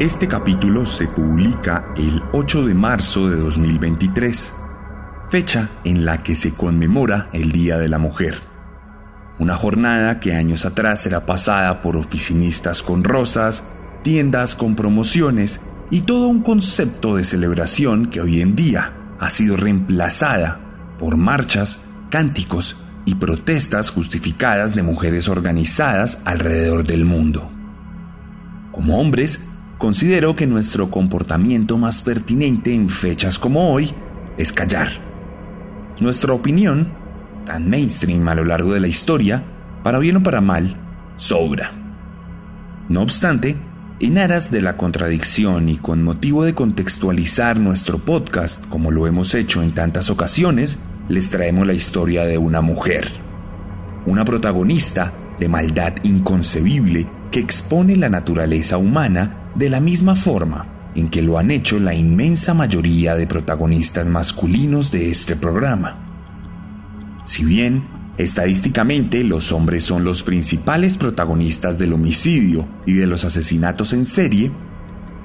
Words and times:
Este 0.00 0.28
capítulo 0.28 0.86
se 0.86 1.08
publica 1.08 1.86
el 1.96 2.22
8 2.30 2.66
de 2.66 2.74
marzo 2.74 3.28
de 3.28 3.34
2023, 3.34 4.54
fecha 5.28 5.70
en 5.82 6.04
la 6.04 6.22
que 6.22 6.36
se 6.36 6.54
conmemora 6.54 7.28
el 7.32 7.50
Día 7.50 7.78
de 7.78 7.88
la 7.88 7.98
Mujer. 7.98 8.38
Una 9.40 9.56
jornada 9.56 10.20
que 10.20 10.36
años 10.36 10.64
atrás 10.64 11.04
era 11.04 11.26
pasada 11.26 11.82
por 11.82 11.96
oficinistas 11.96 12.84
con 12.84 13.02
rosas, 13.02 13.64
tiendas 14.04 14.54
con 14.54 14.76
promociones 14.76 15.60
y 15.90 16.02
todo 16.02 16.28
un 16.28 16.42
concepto 16.44 17.16
de 17.16 17.24
celebración 17.24 18.06
que 18.06 18.20
hoy 18.20 18.40
en 18.40 18.54
día 18.54 18.92
ha 19.18 19.30
sido 19.30 19.56
reemplazada 19.56 20.60
por 20.96 21.16
marchas, 21.16 21.80
cánticos 22.08 22.76
y 23.04 23.16
protestas 23.16 23.90
justificadas 23.90 24.76
de 24.76 24.84
mujeres 24.84 25.28
organizadas 25.28 26.18
alrededor 26.24 26.86
del 26.86 27.04
mundo. 27.04 27.50
Como 28.70 29.00
hombres, 29.00 29.40
considero 29.78 30.34
que 30.34 30.46
nuestro 30.46 30.90
comportamiento 30.90 31.78
más 31.78 32.02
pertinente 32.02 32.74
en 32.74 32.88
fechas 32.88 33.38
como 33.38 33.72
hoy 33.72 33.94
es 34.36 34.52
callar. 34.52 34.88
Nuestra 36.00 36.32
opinión, 36.32 36.88
tan 37.46 37.70
mainstream 37.70 38.28
a 38.28 38.34
lo 38.34 38.44
largo 38.44 38.74
de 38.74 38.80
la 38.80 38.88
historia, 38.88 39.42
para 39.82 39.98
bien 39.98 40.16
o 40.16 40.22
para 40.22 40.40
mal, 40.40 40.76
sobra. 41.16 41.72
No 42.88 43.02
obstante, 43.02 43.56
en 44.00 44.18
aras 44.18 44.50
de 44.50 44.62
la 44.62 44.76
contradicción 44.76 45.68
y 45.68 45.76
con 45.76 46.02
motivo 46.02 46.44
de 46.44 46.54
contextualizar 46.54 47.58
nuestro 47.58 47.98
podcast 47.98 48.64
como 48.68 48.90
lo 48.90 49.06
hemos 49.06 49.34
hecho 49.34 49.62
en 49.62 49.72
tantas 49.72 50.10
ocasiones, 50.10 50.78
les 51.08 51.30
traemos 51.30 51.66
la 51.66 51.74
historia 51.74 52.24
de 52.24 52.38
una 52.38 52.60
mujer. 52.60 53.08
Una 54.06 54.24
protagonista 54.24 55.12
de 55.38 55.48
maldad 55.48 55.94
inconcebible 56.02 57.08
que 57.30 57.40
expone 57.40 57.96
la 57.96 58.08
naturaleza 58.08 58.78
humana 58.78 59.47
de 59.58 59.68
la 59.68 59.80
misma 59.80 60.14
forma 60.14 60.66
en 60.94 61.08
que 61.08 61.20
lo 61.20 61.36
han 61.36 61.50
hecho 61.50 61.80
la 61.80 61.92
inmensa 61.92 62.54
mayoría 62.54 63.16
de 63.16 63.26
protagonistas 63.26 64.06
masculinos 64.06 64.92
de 64.92 65.10
este 65.10 65.34
programa. 65.34 67.20
Si 67.24 67.44
bien, 67.44 67.84
estadísticamente, 68.18 69.24
los 69.24 69.50
hombres 69.50 69.84
son 69.84 70.04
los 70.04 70.22
principales 70.22 70.96
protagonistas 70.96 71.78
del 71.78 71.92
homicidio 71.92 72.68
y 72.86 72.94
de 72.94 73.08
los 73.08 73.24
asesinatos 73.24 73.92
en 73.92 74.06
serie, 74.06 74.52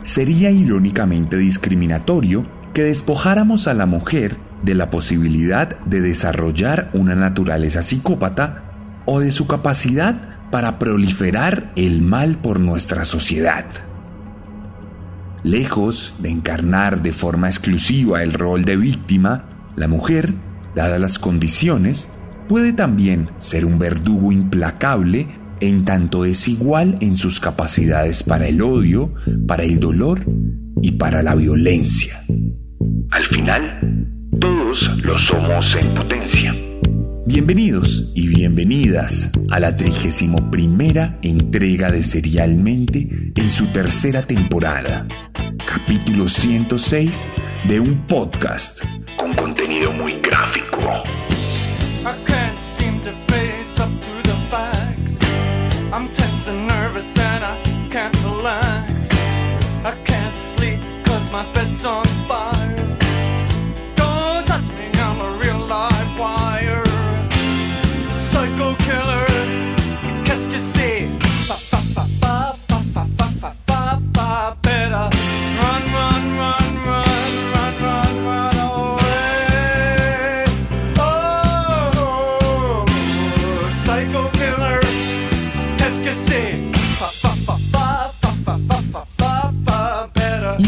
sería 0.02 0.50
irónicamente 0.50 1.38
discriminatorio 1.38 2.46
que 2.74 2.84
despojáramos 2.84 3.68
a 3.68 3.76
la 3.76 3.86
mujer 3.86 4.38
de 4.64 4.74
la 4.74 4.90
posibilidad 4.90 5.80
de 5.82 6.02
desarrollar 6.02 6.90
una 6.94 7.16
naturaleza 7.16 7.84
psicópata 7.84 8.64
o 9.06 9.20
de 9.20 9.32
su 9.32 9.46
capacidad 9.46 10.50
para 10.50 10.80
proliferar 10.80 11.72
el 11.76 12.02
mal 12.02 12.38
por 12.38 12.60
nuestra 12.60 13.06
sociedad. 13.06 13.66
Lejos 15.44 16.14
de 16.20 16.30
encarnar 16.30 17.02
de 17.02 17.12
forma 17.12 17.48
exclusiva 17.48 18.24
el 18.24 18.34
rol 18.34 18.64
de 18.66 18.78
víctima, 18.78 19.46
la 19.76 19.88
mujer, 19.88 20.34
dadas 20.76 21.00
las 21.00 21.20
condiciones, 21.20 22.08
puede 22.48 22.74
también 22.74 23.30
ser 23.40 23.66
un 23.66 23.80
verdugo 23.80 24.32
implacable 24.32 25.28
en 25.60 25.86
tanto 25.86 26.26
es 26.26 26.48
igual 26.48 26.98
en 27.00 27.16
sus 27.16 27.40
capacidades 27.40 28.24
para 28.24 28.48
el 28.48 28.62
odio, 28.62 29.14
para 29.48 29.64
el 29.64 29.80
dolor 29.80 30.26
y 30.82 30.92
para 30.92 31.24
la 31.24 31.36
violencia. 31.36 32.22
Al 33.12 33.26
final, 33.28 33.80
todos 34.40 34.90
lo 35.04 35.18
somos 35.18 35.76
en 35.76 35.96
potencia. 35.96 36.54
Bienvenidos 37.26 38.12
y 38.14 38.28
bienvenidas 38.28 39.30
a 39.50 39.58
la 39.62 39.78
31 39.78 40.52
primera 40.52 41.18
entrega 41.22 41.90
de 41.90 42.04
Serialmente 42.04 43.32
en 43.36 43.50
su 43.50 43.72
tercera 43.72 44.24
temporada, 44.24 45.08
capítulo 45.66 46.28
106 46.28 47.12
de 47.70 47.80
un 47.80 48.06
podcast 48.08 48.82
con 49.16 49.32
contenido 49.36 49.94
muy 49.94 50.20
gráfico. 50.20 51.04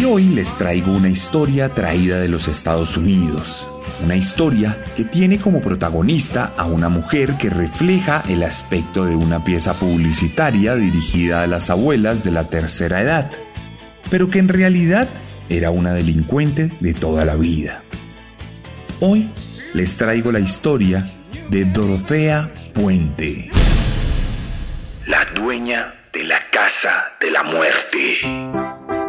Hoy 0.03 0.23
les 0.25 0.57
traigo 0.57 0.91
una 0.91 1.09
historia 1.09 1.69
traída 1.69 2.19
de 2.19 2.28
los 2.28 2.47
Estados 2.47 2.97
Unidos. 2.97 3.67
Una 4.03 4.16
historia 4.16 4.83
que 4.97 5.06
tiene 5.06 5.38
como 5.38 5.61
protagonista 5.61 6.53
a 6.57 6.66
una 6.66 6.89
mujer 6.89 7.38
que 7.38 7.50
refleja 7.50 8.22
el 8.28 8.44
aspecto 8.44 9.06
de 9.06 9.16
una 9.16 9.45
pieza 9.45 9.73
publicitaria 9.73 10.75
dirigida 10.75 11.44
a 11.44 11.47
las 11.47 11.69
abuelas 11.69 12.23
de 12.23 12.31
la 12.31 12.50
tercera 12.50 13.01
edad, 13.01 13.31
pero 14.09 14.29
que 14.29 14.39
en 14.39 14.50
realidad 14.50 15.07
era 15.50 15.72
una 15.72 15.94
delincuente 15.94 16.72
de 16.79 16.94
toda 16.94 17.23
la 17.23 17.35
vida. 17.35 17.83
Hoy 19.00 19.29
les 19.73 19.95
traigo 19.97 20.31
la 20.31 20.39
historia 20.39 21.06
de 21.50 21.66
Dorotea 21.66 22.51
Puente, 22.73 23.50
la 25.06 25.25
dueña 25.35 25.94
de 26.12 26.23
la 26.23 26.39
Casa 26.50 27.12
de 27.22 27.31
la 27.31 27.44
Muerte. 27.44 29.04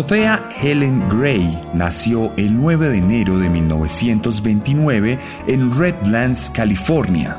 Dorothea 0.00 0.48
Helen 0.58 1.10
Gray 1.10 1.60
nació 1.74 2.32
el 2.38 2.56
9 2.56 2.88
de 2.88 2.96
enero 2.96 3.38
de 3.38 3.50
1929 3.50 5.18
en 5.46 5.78
Redlands, 5.78 6.50
California. 6.54 7.36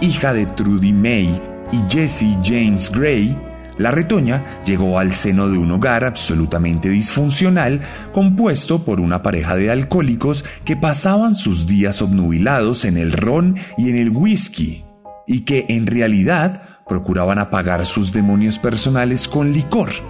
Hija 0.00 0.32
de 0.32 0.46
Trudy 0.46 0.92
May 0.92 1.40
y 1.70 1.78
Jesse 1.88 2.36
James 2.42 2.90
Gray, 2.90 3.36
la 3.78 3.92
retoña 3.92 4.60
llegó 4.66 4.98
al 4.98 5.12
seno 5.12 5.48
de 5.48 5.58
un 5.58 5.70
hogar 5.70 6.02
absolutamente 6.02 6.88
disfuncional 6.88 7.82
compuesto 8.12 8.84
por 8.84 8.98
una 8.98 9.22
pareja 9.22 9.54
de 9.54 9.70
alcohólicos 9.70 10.44
que 10.64 10.74
pasaban 10.74 11.36
sus 11.36 11.68
días 11.68 12.02
obnubilados 12.02 12.84
en 12.84 12.96
el 12.96 13.12
ron 13.12 13.56
y 13.78 13.90
en 13.90 13.96
el 13.96 14.10
whisky, 14.10 14.84
y 15.24 15.42
que 15.42 15.66
en 15.68 15.86
realidad 15.86 16.62
procuraban 16.88 17.38
apagar 17.38 17.86
sus 17.86 18.12
demonios 18.12 18.58
personales 18.58 19.28
con 19.28 19.52
licor. 19.52 20.09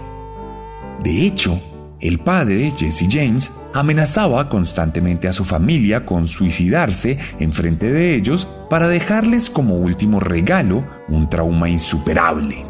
De 1.03 1.25
hecho, 1.25 1.59
el 1.99 2.19
padre, 2.19 2.73
Jesse 2.77 3.07
James, 3.09 3.51
amenazaba 3.73 4.49
constantemente 4.49 5.27
a 5.27 5.33
su 5.33 5.45
familia 5.45 6.05
con 6.05 6.27
suicidarse 6.27 7.17
en 7.39 7.53
frente 7.53 7.91
de 7.91 8.15
ellos 8.15 8.47
para 8.69 8.87
dejarles 8.87 9.49
como 9.49 9.75
último 9.75 10.19
regalo 10.19 10.85
un 11.07 11.29
trauma 11.29 11.69
insuperable. 11.69 12.65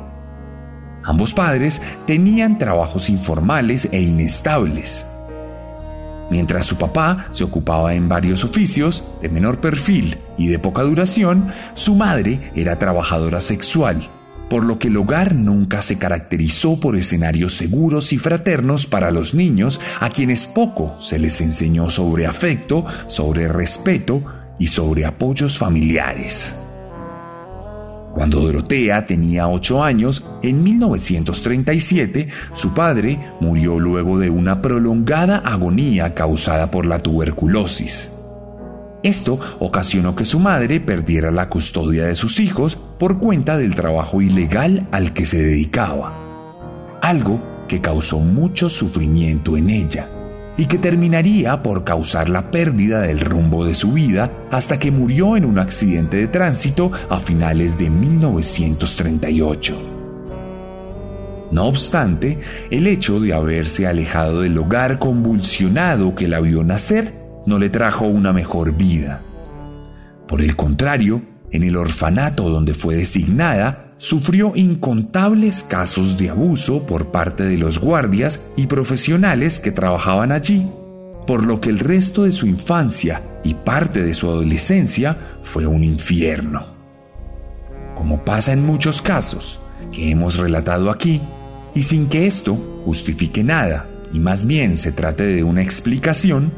Ambos 1.04 1.34
padres 1.34 1.82
tenían 2.06 2.58
trabajos 2.58 3.10
informales 3.10 3.90
e 3.92 4.02
inestables. 4.02 5.06
Mientras 6.30 6.66
su 6.66 6.78
papá 6.78 7.26
se 7.32 7.44
ocupaba 7.44 7.94
en 7.94 8.08
varios 8.08 8.44
oficios 8.46 9.04
de 9.22 9.28
menor 9.28 9.60
perfil 9.60 10.18
y 10.38 10.48
de 10.48 10.60
poca 10.60 10.84
duración, 10.84 11.52
su 11.74 11.96
madre 11.96 12.52
era 12.56 12.80
trabajadora 12.80 13.42
sexual, 13.42 14.08
por 14.52 14.66
lo 14.66 14.78
que 14.78 14.90
el 14.90 14.98
hogar 14.98 15.34
nunca 15.34 15.82
se 15.82 15.98
caracterizó 15.98 16.78
por 16.78 16.98
escenarios 16.98 17.56
seguros 17.56 18.12
y 18.12 18.18
fraternos 18.18 18.86
para 18.86 19.10
los 19.10 19.34
niños 19.34 19.80
a 20.02 20.10
quienes 20.10 20.46
poco 20.46 20.98
se 21.00 21.20
les 21.20 21.40
enseñó 21.40 21.90
sobre 21.90 22.26
afecto, 22.26 22.86
sobre 23.08 23.48
respeto 23.48 24.22
y 24.60 24.68
sobre 24.68 25.06
apoyos 25.06 25.58
familiares. 25.58 26.54
Cuando 28.14 28.42
Dorotea 28.42 29.06
tenía 29.06 29.48
8 29.48 29.86
años, 29.86 30.22
en 30.44 30.62
1937, 30.62 32.28
su 32.54 32.74
padre 32.74 33.22
murió 33.40 33.80
luego 33.80 34.20
de 34.20 34.30
una 34.30 34.62
prolongada 34.62 35.38
agonía 35.38 36.14
causada 36.14 36.70
por 36.72 36.86
la 36.86 37.00
tuberculosis. 37.00 38.11
Esto 39.04 39.40
ocasionó 39.60 40.16
que 40.16 40.26
su 40.26 40.40
madre 40.40 40.80
perdiera 40.80 41.32
la 41.32 41.50
custodia 41.50 42.06
de 42.06 42.16
sus 42.16 42.40
hijos 42.40 42.76
por 42.76 43.18
cuenta 43.18 43.58
del 43.58 43.74
trabajo 43.74 44.22
ilegal 44.22 44.88
al 44.92 45.14
que 45.14 45.26
se 45.26 45.42
dedicaba, 45.42 47.00
algo 47.02 47.42
que 47.68 47.82
causó 47.82 48.20
mucho 48.20 48.70
sufrimiento 48.70 49.58
en 49.58 49.72
ella 49.72 50.08
y 50.56 50.68
que 50.68 50.78
terminaría 50.78 51.64
por 51.64 51.84
causar 51.84 52.30
la 52.30 52.52
pérdida 52.52 53.02
del 53.02 53.22
rumbo 53.22 53.66
de 53.66 53.74
su 53.74 53.94
vida 53.94 54.32
hasta 54.52 54.78
que 54.78 54.92
murió 54.92 55.36
en 55.36 55.46
un 55.46 55.58
accidente 55.58 56.18
de 56.18 56.28
tránsito 56.28 56.92
a 57.10 57.20
finales 57.20 57.80
de 57.80 57.90
1938. 57.90 59.98
No 61.50 61.66
obstante, 61.66 62.40
el 62.70 62.86
hecho 62.86 63.20
de 63.20 63.34
haberse 63.34 63.88
alejado 63.88 64.42
del 64.42 64.58
hogar 64.58 65.00
convulsionado 65.00 66.14
que 66.14 66.28
la 66.28 66.40
vio 66.40 66.64
nacer 66.64 67.21
no 67.46 67.60
le 67.60 67.70
trajo 67.70 68.06
una 68.06 68.34
mejor 68.34 68.76
vida. 68.76 69.22
Por 70.28 70.42
el 70.42 70.56
contrario, 70.56 71.22
en 71.52 71.64
el 71.64 71.76
orfanato 71.76 72.50
donde 72.50 72.74
fue 72.74 72.96
designada, 72.96 73.94
sufrió 73.98 74.54
incontables 74.56 75.64
casos 75.64 76.18
de 76.18 76.30
abuso 76.30 76.86
por 76.86 77.12
parte 77.12 77.44
de 77.44 77.58
los 77.58 77.80
guardias 77.80 78.40
y 78.56 78.68
profesionales 78.68 79.60
que 79.60 79.72
trabajaban 79.72 80.32
allí, 80.32 80.68
por 81.28 81.46
lo 81.46 81.62
que 81.62 81.70
el 81.70 81.80
resto 81.80 82.24
de 82.24 82.32
su 82.32 82.48
infancia 82.48 83.22
y 83.44 83.54
parte 83.54 84.04
de 84.04 84.14
su 84.14 84.28
adolescencia 84.28 85.18
fue 85.44 85.68
un 85.68 85.84
infierno. 85.84 86.68
Como 87.96 88.26
pasa 88.26 88.54
en 88.54 88.66
muchos 88.66 89.02
casos 89.02 89.60
que 89.92 90.10
hemos 90.10 90.38
relatado 90.38 90.90
aquí, 90.90 91.22
y 91.76 91.84
sin 91.84 92.10
que 92.10 92.28
esto 92.28 92.56
justifique 92.86 93.44
nada, 93.44 93.88
y 94.12 94.20
más 94.20 94.46
bien 94.46 94.78
se 94.78 94.92
trate 94.92 95.24
de 95.24 95.44
una 95.44 95.62
explicación, 95.62 96.52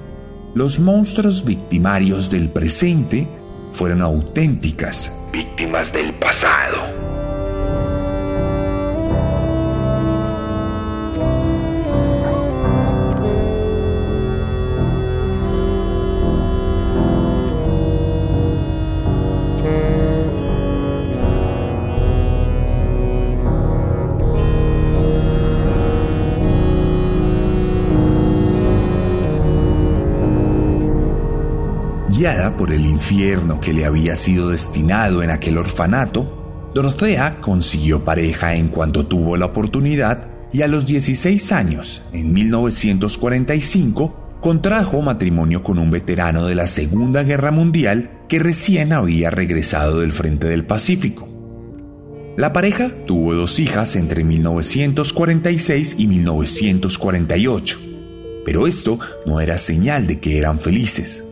los 0.55 0.79
monstruos 0.79 1.43
victimarios 1.43 2.29
del 2.29 2.49
presente 2.49 3.27
fueron 3.71 4.01
auténticas 4.01 5.11
víctimas 5.31 5.91
del 5.91 6.13
pasado. 6.19 6.92
Por 32.57 32.71
el 32.71 32.85
infierno 32.85 33.59
que 33.59 33.73
le 33.73 33.83
había 33.83 34.15
sido 34.15 34.47
destinado 34.47 35.23
en 35.23 35.29
aquel 35.29 35.57
orfanato, 35.57 36.71
Dorothea 36.73 37.41
consiguió 37.41 38.05
pareja 38.05 38.55
en 38.55 38.69
cuanto 38.69 39.05
tuvo 39.05 39.35
la 39.35 39.47
oportunidad 39.47 40.29
y 40.53 40.61
a 40.61 40.69
los 40.69 40.85
16 40.85 41.51
años, 41.51 42.01
en 42.13 42.31
1945, 42.31 44.37
contrajo 44.39 45.01
matrimonio 45.01 45.63
con 45.63 45.79
un 45.79 45.91
veterano 45.91 46.45
de 46.45 46.55
la 46.55 46.65
Segunda 46.65 47.23
Guerra 47.23 47.51
Mundial 47.51 48.11
que 48.29 48.39
recién 48.39 48.93
había 48.93 49.29
regresado 49.29 49.99
del 49.99 50.13
Frente 50.13 50.47
del 50.47 50.65
Pacífico. 50.65 51.27
La 52.37 52.53
pareja 52.53 52.89
tuvo 53.05 53.33
dos 53.33 53.59
hijas 53.59 53.97
entre 53.97 54.23
1946 54.23 55.95
y 55.97 56.07
1948, 56.07 57.79
pero 58.45 58.65
esto 58.65 58.97
no 59.25 59.41
era 59.41 59.57
señal 59.57 60.07
de 60.07 60.21
que 60.21 60.37
eran 60.37 60.57
felices. 60.57 61.22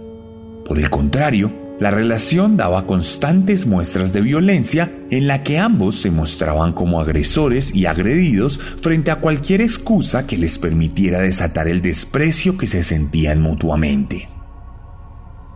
Por 0.65 0.79
el 0.79 0.89
contrario, 0.89 1.51
la 1.81 1.89
relación 1.89 2.57
daba 2.57 2.85
constantes 2.85 3.65
muestras 3.65 4.13
de 4.13 4.21
violencia 4.21 4.91
en 5.09 5.25
la 5.25 5.41
que 5.41 5.57
ambos 5.57 5.99
se 5.99 6.11
mostraban 6.11 6.73
como 6.73 7.01
agresores 7.01 7.73
y 7.73 7.87
agredidos 7.87 8.59
frente 8.79 9.09
a 9.09 9.15
cualquier 9.15 9.61
excusa 9.61 10.27
que 10.27 10.37
les 10.37 10.59
permitiera 10.59 11.21
desatar 11.21 11.67
el 11.67 11.81
desprecio 11.81 12.55
que 12.55 12.67
se 12.67 12.83
sentían 12.83 13.41
mutuamente. 13.41 14.29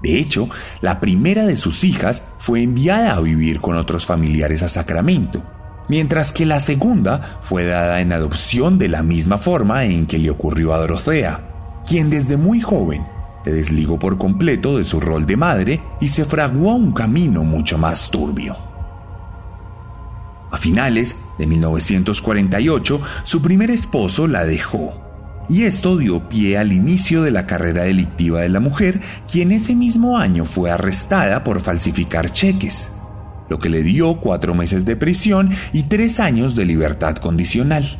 De 0.02 0.18
hecho, 0.18 0.50
la 0.82 1.00
primera 1.00 1.46
de 1.46 1.58
sus 1.58 1.84
hijas 1.84 2.24
fue 2.40 2.64
enviada 2.64 3.16
a 3.16 3.22
vivir 3.22 3.62
con 3.62 3.76
otros 3.76 4.08
familiares 4.08 4.64
a 4.64 4.68
Sacramento, 4.68 5.44
mientras 5.90 6.32
que 6.32 6.48
la 6.48 6.60
segunda 6.60 7.40
fue 7.44 7.66
dada 7.66 8.02
en 8.02 8.12
adopción 8.12 8.80
de 8.80 8.88
la 8.88 9.04
misma 9.04 9.38
forma 9.38 9.86
en 9.86 10.08
que 10.08 10.18
le 10.18 10.32
ocurrió 10.32 10.74
a 10.74 10.80
Dorothea, 10.80 11.84
quien 11.86 12.10
desde 12.10 12.36
muy 12.36 12.62
joven 12.62 13.04
se 13.46 13.54
desligó 13.54 14.00
por 14.00 14.18
completo 14.18 14.80
de 14.80 14.86
su 14.86 15.00
rol 15.00 15.28
de 15.28 15.38
madre 15.38 15.80
y 16.02 16.10
se 16.10 16.26
fraguó 16.26 16.74
un 16.74 16.92
camino 16.94 17.44
mucho 17.44 17.78
más 17.78 18.10
turbio. 18.10 18.58
A 20.50 20.58
finales 20.58 21.16
de 21.38 21.46
1948, 21.46 23.02
su 23.24 23.44
primer 23.44 23.70
esposo 23.70 24.26
la 24.26 24.46
dejó, 24.46 24.96
y 25.48 25.62
esto 25.62 25.96
dio 25.96 26.28
pie 26.28 26.58
al 26.58 26.74
inicio 26.74 27.22
de 27.22 27.30
la 27.30 27.46
carrera 27.46 27.84
delictiva 27.84 28.42
de 28.42 28.50
la 28.50 28.60
mujer, 28.60 29.02
quien 29.32 29.52
ese 29.52 29.76
mismo 29.76 30.18
año 30.18 30.46
fue 30.46 30.72
arrestada 30.72 31.44
por 31.44 31.62
falsificar 31.62 32.32
cheques, 32.32 32.92
lo 33.48 33.60
que 33.60 33.70
le 33.70 33.84
dio 33.84 34.16
cuatro 34.22 34.56
meses 34.56 34.86
de 34.86 34.96
prisión 34.96 35.52
y 35.72 35.84
tres 35.84 36.20
años 36.20 36.56
de 36.56 36.66
libertad 36.66 37.18
condicional. 37.18 38.00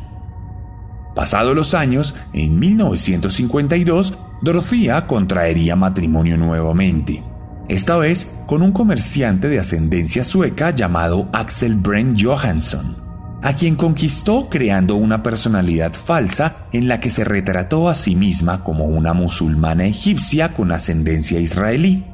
Pasados 1.14 1.54
los 1.54 1.72
años, 1.72 2.16
en 2.32 2.58
1952, 2.58 4.14
Dorothea 4.42 5.06
contraería 5.06 5.76
matrimonio 5.76 6.36
nuevamente, 6.36 7.22
esta 7.68 7.96
vez 7.96 8.30
con 8.46 8.62
un 8.62 8.70
comerciante 8.70 9.48
de 9.48 9.58
ascendencia 9.58 10.24
sueca 10.24 10.70
llamado 10.70 11.28
Axel 11.32 11.76
Brent 11.76 12.20
Johansson, 12.22 12.96
a 13.42 13.54
quien 13.54 13.76
conquistó 13.76 14.48
creando 14.50 14.94
una 14.94 15.22
personalidad 15.22 15.94
falsa 15.94 16.54
en 16.72 16.86
la 16.86 17.00
que 17.00 17.10
se 17.10 17.24
retrató 17.24 17.88
a 17.88 17.94
sí 17.94 18.14
misma 18.14 18.62
como 18.62 18.84
una 18.84 19.14
musulmana 19.14 19.86
egipcia 19.86 20.50
con 20.50 20.70
ascendencia 20.70 21.40
israelí. 21.40 22.04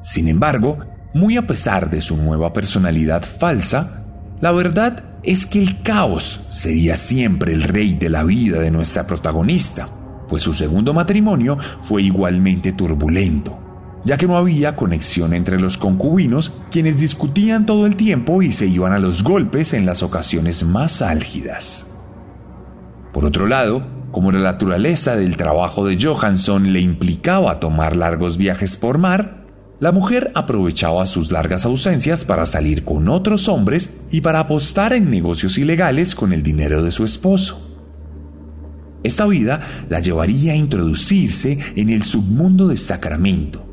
Sin 0.00 0.28
embargo, 0.28 0.78
muy 1.12 1.36
a 1.36 1.46
pesar 1.46 1.90
de 1.90 2.02
su 2.02 2.16
nueva 2.16 2.52
personalidad 2.52 3.24
falsa, 3.24 4.04
la 4.40 4.52
verdad 4.52 5.02
es 5.24 5.44
que 5.44 5.60
el 5.60 5.82
caos 5.82 6.40
sería 6.52 6.94
siempre 6.94 7.52
el 7.52 7.64
rey 7.64 7.94
de 7.94 8.10
la 8.10 8.22
vida 8.22 8.60
de 8.60 8.70
nuestra 8.70 9.08
protagonista 9.08 9.88
pues 10.28 10.42
su 10.42 10.54
segundo 10.54 10.94
matrimonio 10.94 11.58
fue 11.80 12.02
igualmente 12.02 12.72
turbulento, 12.72 13.58
ya 14.04 14.16
que 14.16 14.26
no 14.26 14.36
había 14.36 14.76
conexión 14.76 15.34
entre 15.34 15.58
los 15.58 15.76
concubinos, 15.76 16.52
quienes 16.70 16.98
discutían 16.98 17.66
todo 17.66 17.86
el 17.86 17.96
tiempo 17.96 18.42
y 18.42 18.52
se 18.52 18.66
iban 18.66 18.92
a 18.92 18.98
los 18.98 19.22
golpes 19.22 19.72
en 19.72 19.86
las 19.86 20.02
ocasiones 20.02 20.62
más 20.64 21.02
álgidas. 21.02 21.86
Por 23.12 23.24
otro 23.24 23.46
lado, 23.46 23.82
como 24.10 24.32
la 24.32 24.38
naturaleza 24.38 25.16
del 25.16 25.36
trabajo 25.36 25.86
de 25.86 26.02
Johansson 26.02 26.72
le 26.72 26.80
implicaba 26.80 27.60
tomar 27.60 27.96
largos 27.96 28.36
viajes 28.36 28.76
por 28.76 28.98
mar, 28.98 29.44
la 29.78 29.92
mujer 29.92 30.32
aprovechaba 30.34 31.04
sus 31.04 31.30
largas 31.30 31.66
ausencias 31.66 32.24
para 32.24 32.46
salir 32.46 32.84
con 32.84 33.08
otros 33.08 33.46
hombres 33.48 33.90
y 34.10 34.22
para 34.22 34.40
apostar 34.40 34.94
en 34.94 35.10
negocios 35.10 35.58
ilegales 35.58 36.14
con 36.14 36.32
el 36.32 36.42
dinero 36.42 36.82
de 36.82 36.92
su 36.92 37.04
esposo. 37.04 37.65
Esta 39.06 39.24
vida 39.24 39.60
la 39.88 40.00
llevaría 40.00 40.52
a 40.52 40.56
introducirse 40.56 41.58
en 41.76 41.90
el 41.90 42.02
submundo 42.02 42.66
de 42.66 42.76
Sacramento, 42.76 43.64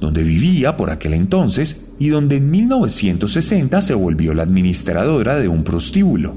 donde 0.00 0.22
vivía 0.22 0.78
por 0.78 0.88
aquel 0.90 1.12
entonces 1.12 1.88
y 1.98 2.08
donde 2.08 2.36
en 2.36 2.50
1960 2.50 3.82
se 3.82 3.92
volvió 3.92 4.32
la 4.32 4.44
administradora 4.44 5.36
de 5.36 5.48
un 5.48 5.64
prostíbulo, 5.64 6.34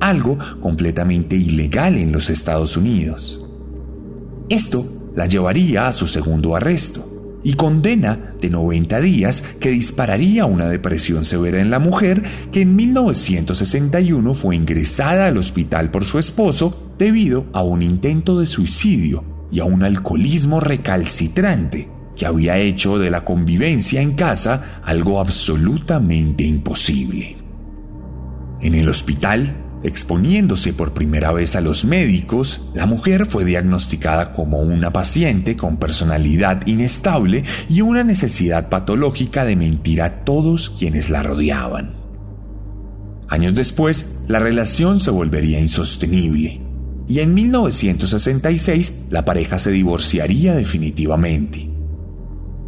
algo 0.00 0.36
completamente 0.60 1.34
ilegal 1.34 1.96
en 1.96 2.12
los 2.12 2.28
Estados 2.28 2.76
Unidos. 2.76 3.42
Esto 4.50 5.10
la 5.16 5.24
llevaría 5.24 5.88
a 5.88 5.92
su 5.92 6.06
segundo 6.06 6.54
arresto, 6.54 7.11
y 7.44 7.54
condena 7.54 8.34
de 8.40 8.50
90 8.50 9.00
días 9.00 9.42
que 9.60 9.70
dispararía 9.70 10.46
una 10.46 10.68
depresión 10.68 11.24
severa 11.24 11.60
en 11.60 11.70
la 11.70 11.78
mujer 11.78 12.22
que 12.52 12.62
en 12.62 12.76
1961 12.76 14.34
fue 14.34 14.56
ingresada 14.56 15.26
al 15.26 15.38
hospital 15.38 15.90
por 15.90 16.04
su 16.04 16.18
esposo 16.18 16.94
debido 16.98 17.46
a 17.52 17.62
un 17.62 17.82
intento 17.82 18.38
de 18.38 18.46
suicidio 18.46 19.24
y 19.50 19.60
a 19.60 19.64
un 19.64 19.82
alcoholismo 19.82 20.60
recalcitrante 20.60 21.88
que 22.16 22.26
había 22.26 22.58
hecho 22.58 22.98
de 22.98 23.10
la 23.10 23.24
convivencia 23.24 24.00
en 24.00 24.12
casa 24.12 24.80
algo 24.84 25.20
absolutamente 25.20 26.44
imposible. 26.44 27.36
En 28.60 28.74
el 28.74 28.88
hospital, 28.88 29.56
Exponiéndose 29.84 30.72
por 30.72 30.94
primera 30.94 31.32
vez 31.32 31.56
a 31.56 31.60
los 31.60 31.84
médicos, 31.84 32.70
la 32.74 32.86
mujer 32.86 33.26
fue 33.26 33.44
diagnosticada 33.44 34.32
como 34.32 34.60
una 34.60 34.92
paciente 34.92 35.56
con 35.56 35.76
personalidad 35.76 36.64
inestable 36.66 37.42
y 37.68 37.80
una 37.80 38.04
necesidad 38.04 38.68
patológica 38.68 39.44
de 39.44 39.56
mentir 39.56 40.02
a 40.02 40.24
todos 40.24 40.70
quienes 40.70 41.10
la 41.10 41.24
rodeaban. 41.24 41.96
Años 43.28 43.54
después, 43.54 44.20
la 44.28 44.38
relación 44.38 45.00
se 45.00 45.10
volvería 45.10 45.58
insostenible 45.58 46.60
y 47.08 47.18
en 47.18 47.34
1966 47.34 49.06
la 49.10 49.24
pareja 49.24 49.58
se 49.58 49.72
divorciaría 49.72 50.54
definitivamente. 50.54 51.68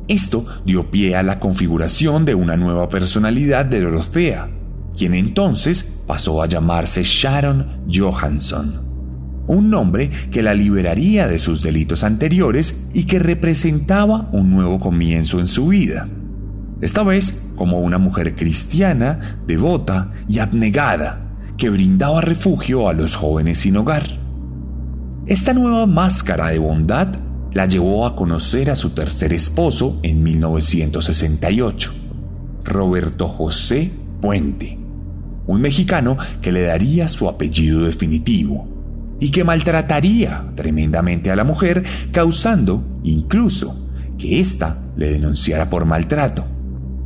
Esto 0.09 0.47
dio 0.67 0.91
pie 0.91 1.15
a 1.15 1.23
la 1.23 1.39
configuración 1.39 2.25
de 2.25 2.35
una 2.35 2.57
nueva 2.57 2.89
personalidad 2.89 3.65
de 3.67 3.81
Dorothea, 3.81 4.51
quien 4.97 5.15
entonces 5.15 5.94
pasó 6.07 6.43
a 6.43 6.47
llamarse 6.47 7.03
Sharon 7.05 7.85
Johansson, 7.93 8.81
un 9.47 9.71
nombre 9.71 10.11
que 10.31 10.43
la 10.43 10.55
liberaría 10.55 11.29
de 11.29 11.39
sus 11.39 11.63
delitos 11.63 12.05
anteriores 12.05 12.89
y 12.93 13.05
que 13.05 13.19
representaba 13.19 14.29
un 14.33 14.51
nuevo 14.51 14.79
comienzo 14.79 15.41
en 15.41 15.49
su 15.49 15.69
vida. 15.69 16.09
Esta 16.81 17.03
vez 17.03 17.43
como 17.57 17.81
una 17.81 17.99
mujer 17.99 18.35
cristiana, 18.35 19.39
devota 19.47 20.13
y 20.29 20.39
abnegada, 20.39 21.21
que 21.57 21.71
brindaba 21.71 22.21
refugio 22.21 22.89
a 22.89 22.93
los 22.93 23.17
jóvenes 23.17 23.61
sin 23.61 23.77
hogar. 23.77 24.05
Esta 25.27 25.55
nueva 25.55 25.87
máscara 25.87 26.49
de 26.49 26.59
bondad 26.59 27.09
la 27.53 27.67
llevó 27.67 28.07
a 28.07 28.17
conocer 28.17 28.71
a 28.71 28.77
su 28.77 28.91
tercer 28.91 29.33
esposo 29.33 30.01
en 30.03 30.23
1968, 30.23 31.93
Roberto 32.65 33.29
José 33.29 33.93
Puente 34.21 34.84
un 35.47 35.61
mexicano 35.61 36.17
que 36.41 36.53
le 36.53 36.63
daría 36.63 37.09
su 37.09 37.29
apellido 37.29 37.83
definitivo 37.83 38.67
y 39.21 39.31
que 39.31 39.45
maltrataría 39.45 40.45
tremendamente 40.55 41.31
a 41.31 41.37
la 41.37 41.45
mujer, 41.45 41.85
causando 42.13 42.85
incluso 43.03 43.77
que 44.19 44.41
ésta 44.41 44.79
le 44.97 45.11
denunciara 45.11 45.71
por 45.71 45.85
maltrato, 45.85 46.45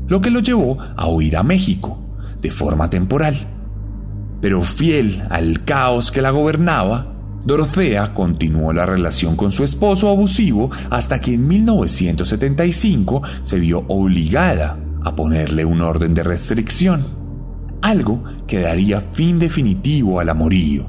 lo 0.07 0.21
que 0.21 0.30
lo 0.30 0.40
llevó 0.40 0.78
a 0.97 1.09
huir 1.09 1.37
a 1.37 1.42
México 1.42 1.99
de 2.40 2.50
forma 2.50 2.90
temporal. 2.90 3.37
Pero 4.40 4.62
fiel 4.62 5.23
al 5.30 5.64
caos 5.64 6.11
que 6.11 6.23
la 6.23 6.30
gobernaba, 6.30 7.14
Dorothea 7.45 8.14
continuó 8.14 8.73
la 8.73 8.87
relación 8.87 9.37
con 9.37 9.52
su 9.52 9.64
esposo 9.64 10.09
abusivo 10.09 10.71
hasta 10.90 11.21
que 11.21 11.35
en 11.35 11.49
1975 11.49 13.23
se 13.42 13.59
vio 13.59 13.85
obligada 13.88 14.78
a 15.02 15.14
ponerle 15.14 15.64
un 15.64 15.80
orden 15.80 16.14
de 16.14 16.25
restricción 16.25 17.17
algo 17.82 18.25
que 18.47 18.61
daría 18.61 19.00
fin 19.00 19.38
definitivo 19.38 20.20
al 20.20 20.28
amorío, 20.28 20.87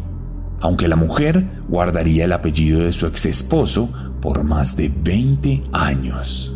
aunque 0.60 0.88
la 0.88 0.96
mujer 0.96 1.46
guardaría 1.68 2.26
el 2.26 2.34
apellido 2.34 2.82
de 2.82 2.92
su 2.92 3.06
ex 3.06 3.26
esposo 3.26 3.90
por 4.22 4.44
más 4.44 4.76
de 4.76 4.92
20 5.04 5.64
años. 5.72 6.54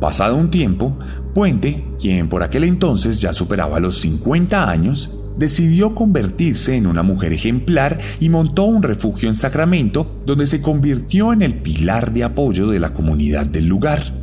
Pasado 0.00 0.36
un 0.36 0.50
tiempo, 0.50 0.96
Puente, 1.36 1.84
quien 2.00 2.30
por 2.30 2.42
aquel 2.42 2.64
entonces 2.64 3.20
ya 3.20 3.34
superaba 3.34 3.78
los 3.78 4.00
50 4.00 4.70
años, 4.70 5.10
decidió 5.36 5.94
convertirse 5.94 6.76
en 6.76 6.86
una 6.86 7.02
mujer 7.02 7.34
ejemplar 7.34 7.98
y 8.20 8.30
montó 8.30 8.64
un 8.64 8.82
refugio 8.82 9.28
en 9.28 9.34
Sacramento 9.34 10.22
donde 10.24 10.46
se 10.46 10.62
convirtió 10.62 11.34
en 11.34 11.42
el 11.42 11.60
pilar 11.60 12.14
de 12.14 12.24
apoyo 12.24 12.68
de 12.68 12.80
la 12.80 12.94
comunidad 12.94 13.44
del 13.44 13.66
lugar. 13.66 14.14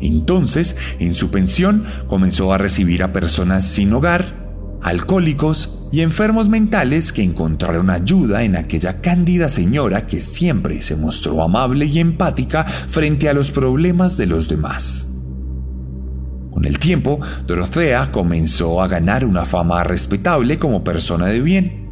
Entonces, 0.00 0.76
en 0.98 1.14
su 1.14 1.30
pensión, 1.30 1.84
comenzó 2.06 2.52
a 2.52 2.58
recibir 2.58 3.02
a 3.02 3.12
personas 3.12 3.64
sin 3.64 3.92
hogar, 3.92 4.48
alcohólicos 4.82 5.88
y 5.90 6.02
enfermos 6.02 6.48
mentales 6.48 7.12
que 7.12 7.22
encontraron 7.22 7.90
ayuda 7.90 8.44
en 8.44 8.56
aquella 8.56 9.00
cándida 9.00 9.48
señora 9.48 10.06
que 10.06 10.20
siempre 10.20 10.82
se 10.82 10.96
mostró 10.96 11.42
amable 11.42 11.86
y 11.86 11.98
empática 11.98 12.64
frente 12.64 13.28
a 13.28 13.34
los 13.34 13.50
problemas 13.50 14.16
de 14.16 14.26
los 14.26 14.48
demás. 14.48 15.06
Con 16.52 16.64
el 16.64 16.78
tiempo, 16.78 17.18
Dorothea 17.46 18.10
comenzó 18.10 18.82
a 18.82 18.88
ganar 18.88 19.24
una 19.24 19.44
fama 19.44 19.84
respetable 19.84 20.58
como 20.58 20.82
persona 20.82 21.26
de 21.26 21.40
bien. 21.40 21.88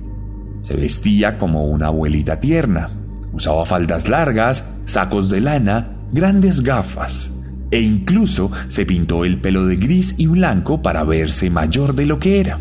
Se 0.62 0.74
vestía 0.74 1.38
como 1.38 1.66
una 1.66 1.86
abuelita 1.86 2.40
tierna, 2.40 2.90
usaba 3.32 3.64
faldas 3.64 4.08
largas, 4.08 4.64
sacos 4.84 5.30
de 5.30 5.40
lana, 5.40 5.96
grandes 6.12 6.62
gafas 6.62 7.30
e 7.70 7.80
incluso 7.80 8.50
se 8.68 8.86
pintó 8.86 9.24
el 9.24 9.38
pelo 9.38 9.66
de 9.66 9.76
gris 9.76 10.14
y 10.18 10.26
blanco 10.26 10.82
para 10.82 11.04
verse 11.04 11.50
mayor 11.50 11.94
de 11.94 12.06
lo 12.06 12.18
que 12.18 12.40
era. 12.40 12.60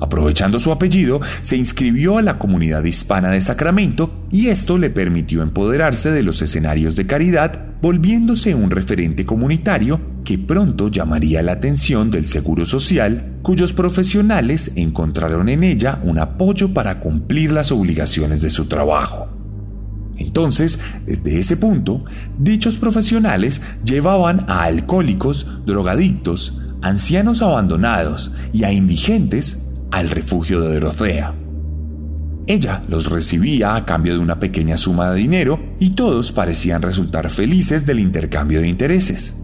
Aprovechando 0.00 0.58
su 0.58 0.72
apellido, 0.72 1.20
se 1.42 1.56
inscribió 1.56 2.18
a 2.18 2.22
la 2.22 2.38
comunidad 2.38 2.84
hispana 2.84 3.30
de 3.30 3.40
Sacramento 3.40 4.26
y 4.30 4.48
esto 4.48 4.76
le 4.76 4.90
permitió 4.90 5.42
empoderarse 5.42 6.10
de 6.10 6.22
los 6.22 6.42
escenarios 6.42 6.96
de 6.96 7.06
caridad, 7.06 7.66
volviéndose 7.80 8.54
un 8.54 8.70
referente 8.70 9.24
comunitario 9.24 10.00
que 10.24 10.38
pronto 10.38 10.88
llamaría 10.88 11.42
la 11.42 11.52
atención 11.52 12.10
del 12.10 12.26
Seguro 12.26 12.66
Social, 12.66 13.38
cuyos 13.42 13.72
profesionales 13.72 14.72
encontraron 14.74 15.48
en 15.48 15.62
ella 15.62 16.00
un 16.02 16.18
apoyo 16.18 16.72
para 16.72 16.98
cumplir 16.98 17.52
las 17.52 17.70
obligaciones 17.70 18.42
de 18.42 18.50
su 18.50 18.66
trabajo. 18.66 19.33
Entonces, 20.16 20.78
desde 21.06 21.38
ese 21.38 21.56
punto, 21.56 22.04
dichos 22.38 22.76
profesionales 22.76 23.60
llevaban 23.84 24.44
a 24.48 24.62
alcohólicos, 24.64 25.46
drogadictos, 25.66 26.54
ancianos 26.82 27.42
abandonados 27.42 28.30
y 28.52 28.64
a 28.64 28.72
indigentes 28.72 29.58
al 29.90 30.10
refugio 30.10 30.60
de 30.60 30.74
Dorothea. 30.74 31.34
Ella 32.46 32.82
los 32.88 33.06
recibía 33.06 33.74
a 33.74 33.86
cambio 33.86 34.12
de 34.12 34.18
una 34.18 34.38
pequeña 34.38 34.76
suma 34.76 35.10
de 35.10 35.16
dinero 35.18 35.58
y 35.80 35.90
todos 35.90 36.30
parecían 36.30 36.82
resultar 36.82 37.30
felices 37.30 37.86
del 37.86 38.00
intercambio 38.00 38.60
de 38.60 38.68
intereses. 38.68 39.34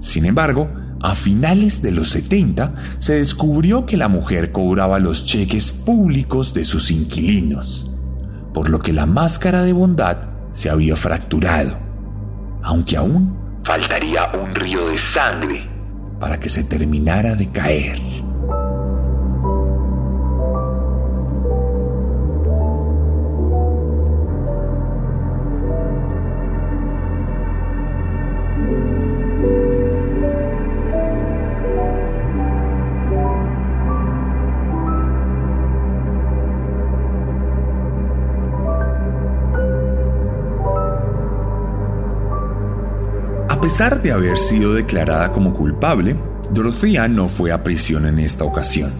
Sin 0.00 0.24
embargo, 0.24 0.70
a 1.02 1.14
finales 1.14 1.82
de 1.82 1.90
los 1.90 2.10
70 2.10 2.74
se 3.00 3.14
descubrió 3.14 3.84
que 3.84 3.96
la 3.96 4.08
mujer 4.08 4.50
cobraba 4.50 4.98
los 4.98 5.26
cheques 5.26 5.70
públicos 5.70 6.54
de 6.54 6.64
sus 6.64 6.90
inquilinos 6.90 7.91
por 8.52 8.68
lo 8.70 8.78
que 8.78 8.92
la 8.92 9.06
máscara 9.06 9.62
de 9.62 9.72
bondad 9.72 10.16
se 10.52 10.70
había 10.70 10.96
fracturado, 10.96 11.76
aunque 12.62 12.96
aún 12.96 13.36
faltaría 13.64 14.26
un 14.34 14.54
río 14.54 14.88
de 14.88 14.98
sangre 14.98 15.68
para 16.20 16.38
que 16.38 16.48
se 16.48 16.64
terminara 16.64 17.34
de 17.34 17.50
caer. 17.50 18.21
Pesar 43.72 44.02
de 44.02 44.12
haber 44.12 44.36
sido 44.36 44.74
declarada 44.74 45.32
como 45.32 45.54
culpable, 45.54 46.14
Dorothea 46.52 47.08
no 47.08 47.30
fue 47.30 47.52
a 47.52 47.62
prisión 47.62 48.04
en 48.04 48.18
esta 48.18 48.44
ocasión. 48.44 48.92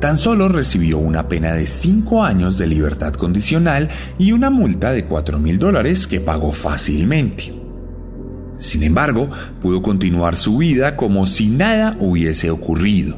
Tan 0.00 0.18
solo 0.18 0.48
recibió 0.48 0.98
una 0.98 1.28
pena 1.28 1.52
de 1.52 1.68
5 1.68 2.24
años 2.24 2.58
de 2.58 2.66
libertad 2.66 3.12
condicional 3.12 3.88
y 4.18 4.32
una 4.32 4.50
multa 4.50 4.90
de 4.90 5.04
4 5.04 5.38
mil 5.38 5.60
dólares 5.60 6.08
que 6.08 6.18
pagó 6.18 6.50
fácilmente. 6.50 7.54
Sin 8.58 8.82
embargo, 8.82 9.30
pudo 9.62 9.80
continuar 9.80 10.34
su 10.34 10.58
vida 10.58 10.96
como 10.96 11.24
si 11.24 11.46
nada 11.46 11.96
hubiese 12.00 12.50
ocurrido. 12.50 13.16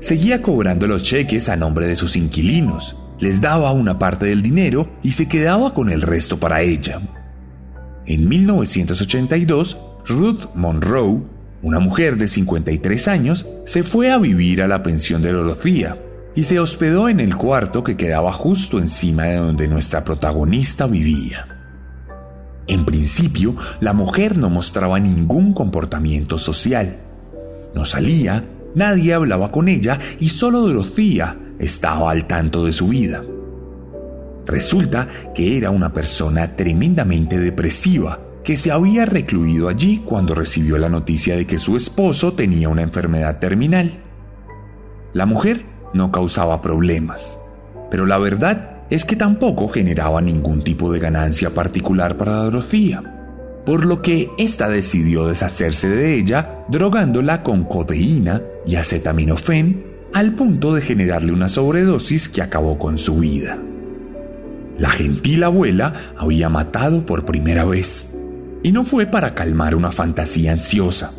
Seguía 0.00 0.42
cobrando 0.42 0.88
los 0.88 1.02
cheques 1.02 1.48
a 1.48 1.54
nombre 1.54 1.86
de 1.86 1.94
sus 1.94 2.16
inquilinos, 2.16 2.96
les 3.20 3.40
daba 3.40 3.70
una 3.70 4.00
parte 4.00 4.26
del 4.26 4.42
dinero 4.42 4.90
y 5.04 5.12
se 5.12 5.28
quedaba 5.28 5.72
con 5.72 5.88
el 5.88 6.02
resto 6.02 6.36
para 6.40 6.62
ella. 6.62 7.00
En 8.06 8.28
1982 8.28 9.76
Ruth 10.10 10.52
Monroe, 10.54 11.22
una 11.62 11.78
mujer 11.78 12.16
de 12.16 12.26
53 12.26 13.06
años, 13.06 13.46
se 13.64 13.84
fue 13.84 14.10
a 14.10 14.18
vivir 14.18 14.60
a 14.60 14.66
la 14.66 14.82
pensión 14.82 15.22
de 15.22 15.32
Dorothea 15.32 15.98
y 16.34 16.42
se 16.42 16.58
hospedó 16.58 17.08
en 17.08 17.20
el 17.20 17.36
cuarto 17.36 17.84
que 17.84 17.96
quedaba 17.96 18.32
justo 18.32 18.78
encima 18.78 19.24
de 19.24 19.36
donde 19.36 19.68
nuestra 19.68 20.02
protagonista 20.02 20.88
vivía. 20.88 21.46
En 22.66 22.84
principio, 22.84 23.54
la 23.78 23.92
mujer 23.92 24.36
no 24.36 24.50
mostraba 24.50 24.98
ningún 24.98 25.54
comportamiento 25.54 26.38
social. 26.38 26.96
No 27.74 27.84
salía, 27.84 28.44
nadie 28.74 29.14
hablaba 29.14 29.52
con 29.52 29.68
ella 29.68 30.00
y 30.18 30.30
solo 30.30 30.62
Dorotía 30.62 31.38
estaba 31.60 32.10
al 32.10 32.26
tanto 32.26 32.64
de 32.64 32.72
su 32.72 32.88
vida. 32.88 33.22
Resulta 34.44 35.06
que 35.36 35.56
era 35.56 35.70
una 35.70 35.92
persona 35.92 36.56
tremendamente 36.56 37.38
depresiva 37.38 38.18
que 38.44 38.56
se 38.56 38.72
había 38.72 39.04
recluido 39.06 39.68
allí 39.68 40.02
cuando 40.04 40.34
recibió 40.34 40.78
la 40.78 40.88
noticia 40.88 41.36
de 41.36 41.46
que 41.46 41.58
su 41.58 41.76
esposo 41.76 42.32
tenía 42.32 42.68
una 42.68 42.82
enfermedad 42.82 43.38
terminal. 43.38 43.92
La 45.12 45.26
mujer 45.26 45.64
no 45.92 46.10
causaba 46.12 46.62
problemas, 46.62 47.38
pero 47.90 48.06
la 48.06 48.18
verdad 48.18 48.84
es 48.90 49.04
que 49.04 49.16
tampoco 49.16 49.68
generaba 49.68 50.20
ningún 50.20 50.62
tipo 50.62 50.92
de 50.92 50.98
ganancia 50.98 51.50
particular 51.50 52.16
para 52.16 52.36
Dorotía, 52.36 53.02
por 53.64 53.84
lo 53.84 54.02
que 54.02 54.30
ésta 54.38 54.68
decidió 54.68 55.26
deshacerse 55.26 55.88
de 55.88 56.18
ella 56.18 56.64
drogándola 56.68 57.42
con 57.42 57.64
codeína 57.64 58.42
y 58.66 58.76
acetaminofén 58.76 59.84
al 60.12 60.32
punto 60.32 60.74
de 60.74 60.82
generarle 60.82 61.32
una 61.32 61.48
sobredosis 61.48 62.28
que 62.28 62.42
acabó 62.42 62.78
con 62.78 62.98
su 62.98 63.18
vida. 63.20 63.58
La 64.76 64.90
gentil 64.90 65.44
abuela 65.44 65.92
había 66.16 66.48
matado 66.48 67.04
por 67.04 67.24
primera 67.24 67.64
vez, 67.64 68.09
y 68.62 68.72
no 68.72 68.84
fue 68.84 69.06
para 69.06 69.34
calmar 69.34 69.74
una 69.74 69.92
fantasía 69.92 70.52
ansiosa. 70.52 71.12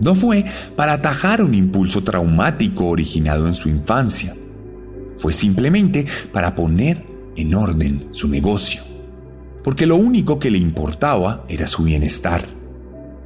No 0.00 0.14
fue 0.14 0.44
para 0.76 0.92
atajar 0.92 1.42
un 1.42 1.54
impulso 1.54 2.02
traumático 2.02 2.86
originado 2.86 3.48
en 3.48 3.54
su 3.54 3.68
infancia. 3.68 4.34
Fue 5.16 5.32
simplemente 5.32 6.06
para 6.32 6.54
poner 6.54 7.04
en 7.36 7.54
orden 7.54 8.08
su 8.12 8.28
negocio. 8.28 8.82
Porque 9.64 9.86
lo 9.86 9.96
único 9.96 10.38
que 10.38 10.50
le 10.50 10.58
importaba 10.58 11.44
era 11.48 11.66
su 11.66 11.84
bienestar. 11.84 12.42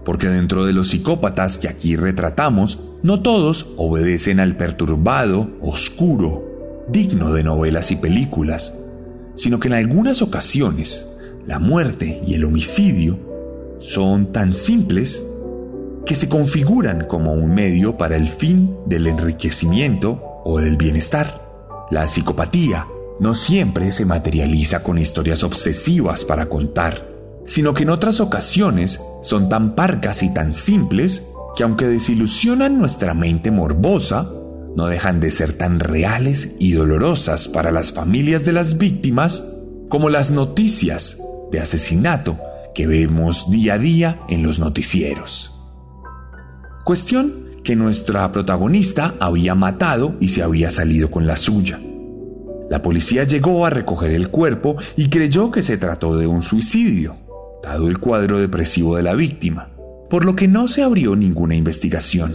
Porque 0.04 0.28
dentro 0.28 0.64
de 0.64 0.72
los 0.72 0.88
psicópatas 0.88 1.58
que 1.58 1.68
aquí 1.68 1.96
retratamos, 1.96 2.80
no 3.02 3.20
todos 3.20 3.66
obedecen 3.76 4.40
al 4.40 4.56
perturbado, 4.56 5.50
oscuro, 5.60 6.84
digno 6.88 7.32
de 7.32 7.44
novelas 7.44 7.90
y 7.90 7.96
películas, 7.96 8.72
sino 9.34 9.60
que 9.60 9.68
en 9.68 9.74
algunas 9.74 10.22
ocasiones 10.22 11.06
la 11.46 11.58
muerte 11.58 12.22
y 12.26 12.34
el 12.34 12.44
homicidio 12.44 13.18
son 13.80 14.32
tan 14.32 14.54
simples 14.54 15.24
que 16.06 16.14
se 16.14 16.28
configuran 16.28 17.06
como 17.06 17.32
un 17.32 17.54
medio 17.54 17.96
para 17.96 18.16
el 18.16 18.28
fin 18.28 18.76
del 18.86 19.06
enriquecimiento 19.06 20.40
o 20.44 20.58
del 20.58 20.76
bienestar. 20.76 21.42
La 21.90 22.06
psicopatía 22.06 22.86
no 23.20 23.34
siempre 23.34 23.92
se 23.92 24.04
materializa 24.04 24.82
con 24.82 24.98
historias 24.98 25.42
obsesivas 25.42 26.24
para 26.24 26.46
contar, 26.46 27.08
sino 27.46 27.74
que 27.74 27.82
en 27.82 27.90
otras 27.90 28.20
ocasiones 28.20 29.00
son 29.22 29.48
tan 29.48 29.74
parcas 29.74 30.22
y 30.22 30.32
tan 30.32 30.54
simples 30.54 31.22
que 31.56 31.64
aunque 31.64 31.86
desilusionan 31.86 32.78
nuestra 32.78 33.14
mente 33.14 33.50
morbosa, 33.50 34.30
no 34.74 34.86
dejan 34.86 35.20
de 35.20 35.30
ser 35.30 35.52
tan 35.52 35.80
reales 35.80 36.50
y 36.58 36.72
dolorosas 36.72 37.46
para 37.46 37.70
las 37.70 37.92
familias 37.92 38.44
de 38.44 38.52
las 38.52 38.78
víctimas 38.78 39.44
como 39.88 40.08
las 40.08 40.30
noticias 40.30 41.18
de 41.52 41.60
asesinato 41.60 42.38
que 42.74 42.86
vemos 42.86 43.50
día 43.50 43.74
a 43.74 43.78
día 43.78 44.20
en 44.28 44.42
los 44.42 44.58
noticieros. 44.58 45.52
Cuestión 46.84 47.60
que 47.62 47.76
nuestra 47.76 48.32
protagonista 48.32 49.14
había 49.20 49.54
matado 49.54 50.16
y 50.18 50.30
se 50.30 50.42
había 50.42 50.70
salido 50.70 51.10
con 51.10 51.26
la 51.26 51.36
suya. 51.36 51.78
La 52.70 52.82
policía 52.82 53.24
llegó 53.24 53.66
a 53.66 53.70
recoger 53.70 54.10
el 54.12 54.30
cuerpo 54.30 54.76
y 54.96 55.10
creyó 55.10 55.50
que 55.50 55.62
se 55.62 55.76
trató 55.76 56.16
de 56.16 56.26
un 56.26 56.42
suicidio, 56.42 57.16
dado 57.62 57.88
el 57.88 57.98
cuadro 57.98 58.38
depresivo 58.38 58.96
de 58.96 59.02
la 59.02 59.14
víctima, 59.14 59.68
por 60.08 60.24
lo 60.24 60.34
que 60.34 60.48
no 60.48 60.66
se 60.68 60.82
abrió 60.82 61.14
ninguna 61.14 61.54
investigación. 61.54 62.34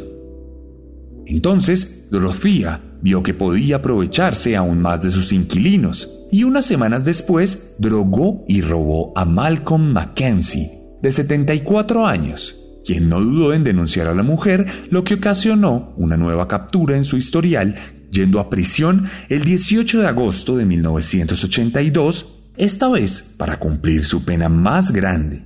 Entonces, 1.26 2.10
Dorothea 2.10 2.82
vio 3.02 3.22
que 3.22 3.34
podía 3.34 3.78
aprovecharse 3.78 4.56
aún 4.56 4.80
más 4.80 5.02
de 5.02 5.10
sus 5.10 5.34
inquilinos 5.34 6.17
y 6.32 6.44
unas 6.44 6.66
semanas 6.66 7.06
después 7.06 7.76
drogó 7.80 8.44
y 8.48 8.62
robó 8.62 9.14
a 9.16 9.26
Malcolm 9.26 9.94
Mackenzie, 9.94 10.72
de 11.02 11.12
74 11.12 12.06
años, 12.06 12.56
quien 12.86 13.10
no 13.10 13.22
dudó 13.22 13.54
en 13.54 13.64
denunciar 13.64 14.08
a 14.08 14.16
la 14.16 14.24
mujer, 14.24 14.66
lo 14.90 15.04
que 15.04 15.16
ocasionó 15.16 15.94
una 15.98 16.18
nueva 16.18 16.48
captura 16.48 16.96
en 16.98 17.06
su 17.06 17.18
historial, 17.18 17.76
yendo 18.12 18.40
a 18.40 18.50
prisión 18.50 19.10
el 19.30 19.44
18 19.44 20.00
de 20.00 20.08
agosto 20.08 20.58
de 20.58 20.66
1982, 20.66 22.26
esta 22.56 22.90
vez 22.90 23.22
para 23.38 23.60
cumplir 23.60 24.04
su 24.04 24.26
pena 24.26 24.50
más 24.50 24.92
grande, 24.92 25.46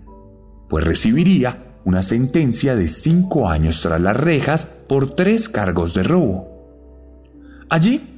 pues 0.69 0.85
recibiría 0.85 1.71
una 1.83 2.03
sentencia 2.03 2.75
de 2.75 2.87
cinco 2.87 3.49
años 3.49 3.81
tras 3.81 3.99
las 3.99 4.15
rejas 4.15 4.65
por 4.87 5.15
tres 5.15 5.49
cargos 5.49 5.93
de 5.93 6.03
robo. 6.03 6.47
Allí, 7.69 8.10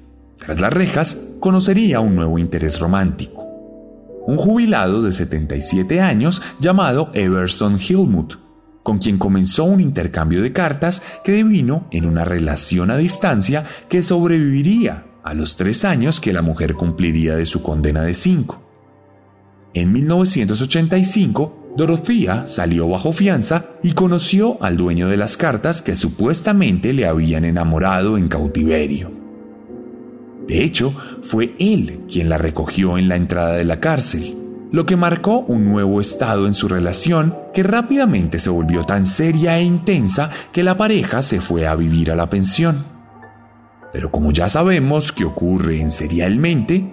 tras 0.44 0.60
las 0.60 0.74
rejas, 0.74 1.18
conocería 1.40 2.00
un 2.00 2.16
nuevo 2.16 2.38
interés 2.38 2.80
romántico. 2.80 3.44
Un 4.26 4.38
jubilado 4.38 5.02
de 5.02 5.14
77 5.14 6.02
años 6.02 6.42
llamado 6.60 7.10
Everson 7.14 7.80
Hillmuth, 7.80 8.36
con 8.84 8.98
quien 9.00 9.18
comenzó 9.18 9.64
un 9.64 9.80
intercambio 9.80 10.42
de 10.42 10.52
cartas 10.52 11.02
que 11.24 11.32
devino 11.32 11.88
en 11.92 12.06
una 12.06 12.26
relación 12.26 12.92
a 12.92 12.98
distancia 12.98 13.66
que 13.90 14.04
sobreviviría 14.04 15.06
a 15.24 15.34
los 15.34 15.56
tres 15.56 15.86
años 15.86 16.20
que 16.20 16.34
la 16.34 16.42
mujer 16.42 16.76
cumpliría 16.76 17.36
de 17.36 17.46
su 17.46 17.64
condena 17.64 18.02
de 18.02 18.14
cinco. 18.14 18.62
En 19.74 19.92
1985, 19.92 21.72
Dorothea 21.78 22.46
salió 22.48 22.88
bajo 22.88 23.14
fianza 23.14 23.66
y 23.82 23.94
conoció 23.94 24.62
al 24.62 24.78
dueño 24.78 25.08
de 25.08 25.18
las 25.18 25.38
cartas 25.38 25.82
que 25.82 25.96
supuestamente 25.96 26.94
le 26.94 27.08
habían 27.08 27.46
enamorado 27.46 28.18
en 28.18 28.28
cautiverio. 28.28 29.23
De 30.48 30.64
hecho, 30.64 30.94
fue 31.22 31.56
él 31.60 32.02
quien 32.10 32.30
la 32.30 32.38
recogió 32.38 32.98
en 32.98 33.08
la 33.08 33.16
entrada 33.16 33.54
de 33.54 33.64
la 33.64 33.80
cárcel, 33.80 34.36
lo 34.72 34.86
que 34.86 34.96
marcó 34.96 35.40
un 35.40 35.66
nuevo 35.66 36.02
estado 36.02 36.48
en 36.48 36.54
su 36.54 36.68
relación 36.68 37.36
que 37.54 37.64
rápidamente 37.64 38.40
se 38.40 38.50
volvió 38.50 38.86
tan 38.86 39.06
seria 39.06 39.58
e 39.60 39.64
intensa 39.64 40.32
que 40.52 40.64
la 40.64 40.78
pareja 40.78 41.24
se 41.24 41.42
fue 41.42 41.68
a 41.68 41.76
vivir 41.76 42.12
a 42.12 42.16
la 42.16 42.30
pensión. 42.30 42.84
Pero 43.92 44.12
como 44.12 44.32
ya 44.32 44.50
sabemos 44.50 45.12
que 45.12 45.26
ocurre 45.26 45.80
en 45.80 45.92
serialmente, 45.92 46.92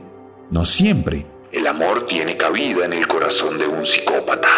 no 0.50 0.64
siempre 0.64 1.26
el 1.52 1.66
amor 1.66 2.06
tiene 2.06 2.36
cabida 2.36 2.84
en 2.84 2.92
el 2.92 3.08
corazón 3.08 3.58
de 3.58 3.66
un 3.66 3.84
psicópata. 3.84 4.48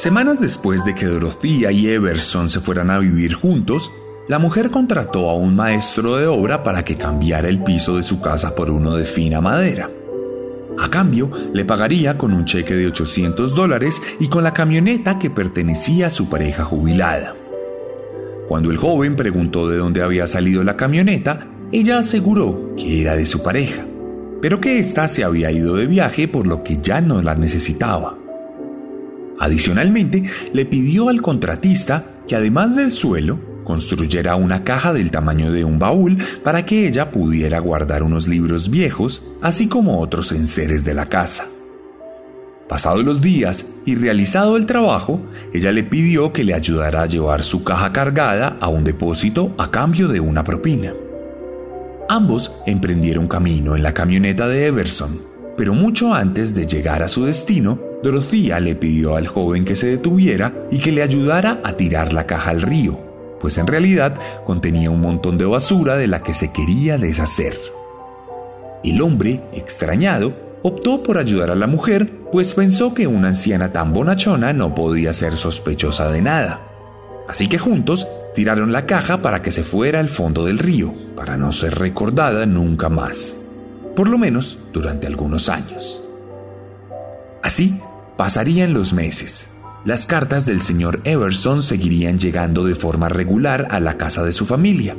Semanas 0.00 0.40
después 0.40 0.82
de 0.86 0.94
que 0.94 1.04
Dorothea 1.04 1.70
y 1.72 1.86
Everson 1.86 2.48
se 2.48 2.60
fueran 2.60 2.90
a 2.90 2.98
vivir 2.98 3.34
juntos, 3.34 3.92
la 4.28 4.38
mujer 4.38 4.70
contrató 4.70 5.28
a 5.28 5.34
un 5.34 5.54
maestro 5.54 6.16
de 6.16 6.26
obra 6.26 6.62
para 6.62 6.86
que 6.86 6.96
cambiara 6.96 7.50
el 7.50 7.62
piso 7.62 7.98
de 7.98 8.02
su 8.02 8.18
casa 8.18 8.54
por 8.54 8.70
uno 8.70 8.96
de 8.96 9.04
fina 9.04 9.42
madera. 9.42 9.90
A 10.78 10.88
cambio, 10.88 11.30
le 11.52 11.66
pagaría 11.66 12.16
con 12.16 12.32
un 12.32 12.46
cheque 12.46 12.76
de 12.76 12.86
800 12.86 13.54
dólares 13.54 14.00
y 14.18 14.28
con 14.28 14.42
la 14.42 14.54
camioneta 14.54 15.18
que 15.18 15.28
pertenecía 15.28 16.06
a 16.06 16.10
su 16.10 16.30
pareja 16.30 16.64
jubilada. 16.64 17.36
Cuando 18.48 18.70
el 18.70 18.78
joven 18.78 19.16
preguntó 19.16 19.68
de 19.68 19.76
dónde 19.76 20.00
había 20.00 20.26
salido 20.26 20.64
la 20.64 20.78
camioneta, 20.78 21.40
ella 21.72 21.98
aseguró 21.98 22.74
que 22.74 23.02
era 23.02 23.16
de 23.16 23.26
su 23.26 23.42
pareja, 23.42 23.84
pero 24.40 24.62
que 24.62 24.78
ésta 24.78 25.08
se 25.08 25.24
había 25.24 25.52
ido 25.52 25.76
de 25.76 25.86
viaje 25.86 26.26
por 26.26 26.46
lo 26.46 26.62
que 26.62 26.78
ya 26.80 27.02
no 27.02 27.20
la 27.20 27.34
necesitaba. 27.34 28.19
Adicionalmente, 29.40 30.22
le 30.52 30.66
pidió 30.66 31.08
al 31.08 31.22
contratista 31.22 32.04
que 32.28 32.36
además 32.36 32.76
del 32.76 32.92
suelo, 32.92 33.40
construyera 33.64 34.36
una 34.36 34.64
caja 34.64 34.92
del 34.92 35.10
tamaño 35.10 35.50
de 35.50 35.64
un 35.64 35.78
baúl 35.78 36.18
para 36.44 36.66
que 36.66 36.86
ella 36.86 37.10
pudiera 37.10 37.58
guardar 37.58 38.02
unos 38.02 38.28
libros 38.28 38.68
viejos, 38.68 39.22
así 39.40 39.66
como 39.66 40.00
otros 40.00 40.32
enseres 40.32 40.84
de 40.84 40.92
la 40.92 41.08
casa. 41.08 41.46
Pasados 42.68 43.02
los 43.02 43.20
días 43.22 43.64
y 43.86 43.94
realizado 43.94 44.58
el 44.58 44.66
trabajo, 44.66 45.22
ella 45.54 45.72
le 45.72 45.84
pidió 45.84 46.32
que 46.32 46.44
le 46.44 46.52
ayudara 46.52 47.02
a 47.02 47.06
llevar 47.06 47.42
su 47.42 47.64
caja 47.64 47.92
cargada 47.92 48.58
a 48.60 48.68
un 48.68 48.84
depósito 48.84 49.54
a 49.56 49.70
cambio 49.70 50.06
de 50.08 50.20
una 50.20 50.44
propina. 50.44 50.92
Ambos 52.10 52.52
emprendieron 52.66 53.26
camino 53.26 53.74
en 53.74 53.82
la 53.82 53.94
camioneta 53.94 54.48
de 54.48 54.66
Everson, 54.66 55.20
pero 55.56 55.72
mucho 55.74 56.12
antes 56.12 56.54
de 56.54 56.66
llegar 56.66 57.02
a 57.02 57.08
su 57.08 57.24
destino, 57.24 57.89
Dorothea 58.02 58.60
le 58.60 58.74
pidió 58.74 59.16
al 59.16 59.26
joven 59.26 59.64
que 59.64 59.76
se 59.76 59.86
detuviera 59.86 60.54
y 60.70 60.78
que 60.78 60.92
le 60.92 61.02
ayudara 61.02 61.60
a 61.62 61.74
tirar 61.74 62.12
la 62.12 62.26
caja 62.26 62.50
al 62.50 62.62
río, 62.62 62.98
pues 63.40 63.58
en 63.58 63.66
realidad 63.66 64.14
contenía 64.46 64.90
un 64.90 65.00
montón 65.00 65.36
de 65.36 65.44
basura 65.44 65.96
de 65.96 66.06
la 66.06 66.22
que 66.22 66.32
se 66.32 66.52
quería 66.52 66.96
deshacer. 66.96 67.58
El 68.82 69.02
hombre, 69.02 69.42
extrañado, 69.52 70.32
optó 70.62 71.02
por 71.02 71.18
ayudar 71.18 71.50
a 71.50 71.54
la 71.54 71.66
mujer, 71.66 72.10
pues 72.32 72.54
pensó 72.54 72.94
que 72.94 73.06
una 73.06 73.28
anciana 73.28 73.72
tan 73.72 73.92
bonachona 73.92 74.52
no 74.54 74.74
podía 74.74 75.12
ser 75.12 75.36
sospechosa 75.36 76.10
de 76.10 76.22
nada. 76.22 76.60
Así 77.28 77.48
que 77.48 77.58
juntos 77.58 78.08
tiraron 78.34 78.72
la 78.72 78.86
caja 78.86 79.20
para 79.20 79.42
que 79.42 79.52
se 79.52 79.62
fuera 79.62 80.00
al 80.00 80.08
fondo 80.08 80.46
del 80.46 80.58
río, 80.58 80.94
para 81.16 81.36
no 81.36 81.52
ser 81.52 81.78
recordada 81.78 82.46
nunca 82.46 82.88
más, 82.88 83.36
por 83.94 84.08
lo 84.08 84.16
menos 84.16 84.58
durante 84.72 85.06
algunos 85.06 85.50
años. 85.50 86.02
Así 87.42 87.80
pasarían 88.20 88.74
los 88.74 88.92
meses. 88.92 89.48
Las 89.86 90.04
cartas 90.04 90.44
del 90.44 90.60
señor 90.60 91.00
Everson 91.04 91.62
seguirían 91.62 92.18
llegando 92.18 92.66
de 92.66 92.74
forma 92.74 93.08
regular 93.08 93.68
a 93.70 93.80
la 93.80 93.96
casa 93.96 94.22
de 94.22 94.34
su 94.34 94.44
familia. 94.44 94.94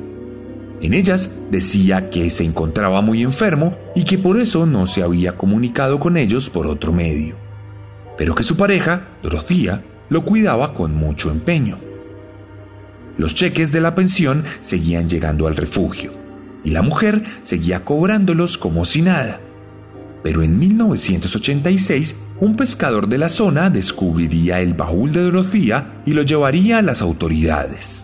En 0.81 0.95
ellas 0.95 1.29
decía 1.51 2.09
que 2.09 2.31
se 2.31 2.45
encontraba 2.45 3.01
muy 3.01 3.21
enfermo 3.21 3.77
y 3.93 4.05
que 4.05 4.17
por 4.17 4.41
eso 4.41 4.65
no 4.65 4.87
se 4.87 5.03
había 5.03 5.37
comunicado 5.37 5.99
con 5.99 6.17
ellos 6.17 6.49
por 6.49 6.65
otro 6.65 6.93
medio, 6.93 7.35
pero 8.17 8.33
que 8.33 8.41
su 8.41 8.57
pareja, 8.57 9.09
Dorothea, 9.21 9.83
lo 10.09 10.25
cuidaba 10.25 10.73
con 10.73 10.95
mucho 10.95 11.29
empeño. 11.29 11.77
Los 13.19 13.35
cheques 13.35 13.71
de 13.71 13.81
la 13.81 13.93
pensión 13.93 14.45
seguían 14.61 15.07
llegando 15.07 15.45
al 15.45 15.57
refugio 15.57 16.11
y 16.63 16.71
la 16.71 16.81
mujer 16.81 17.23
seguía 17.43 17.85
cobrándolos 17.85 18.57
como 18.57 18.83
si 18.83 19.03
nada. 19.03 19.41
Pero 20.23 20.43
en 20.43 20.59
1986, 20.59 22.15
un 22.39 22.55
pescador 22.55 23.07
de 23.07 23.17
la 23.17 23.29
zona 23.29 23.69
descubriría 23.69 24.61
el 24.61 24.73
baúl 24.73 25.11
de 25.13 25.23
Dorothea 25.23 26.01
y 26.05 26.13
lo 26.13 26.21
llevaría 26.21 26.77
a 26.77 26.81
las 26.81 27.01
autoridades. 27.01 28.03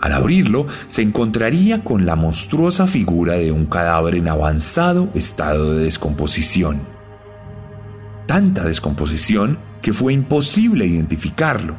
Al 0.00 0.12
abrirlo, 0.12 0.66
se 0.86 1.02
encontraría 1.02 1.82
con 1.82 2.06
la 2.06 2.14
monstruosa 2.14 2.86
figura 2.86 3.34
de 3.34 3.50
un 3.50 3.66
cadáver 3.66 4.14
en 4.14 4.28
avanzado 4.28 5.08
estado 5.14 5.74
de 5.74 5.84
descomposición. 5.84 6.80
Tanta 8.26 8.64
descomposición 8.64 9.58
que 9.82 9.92
fue 9.92 10.12
imposible 10.12 10.86
identificarlo, 10.86 11.76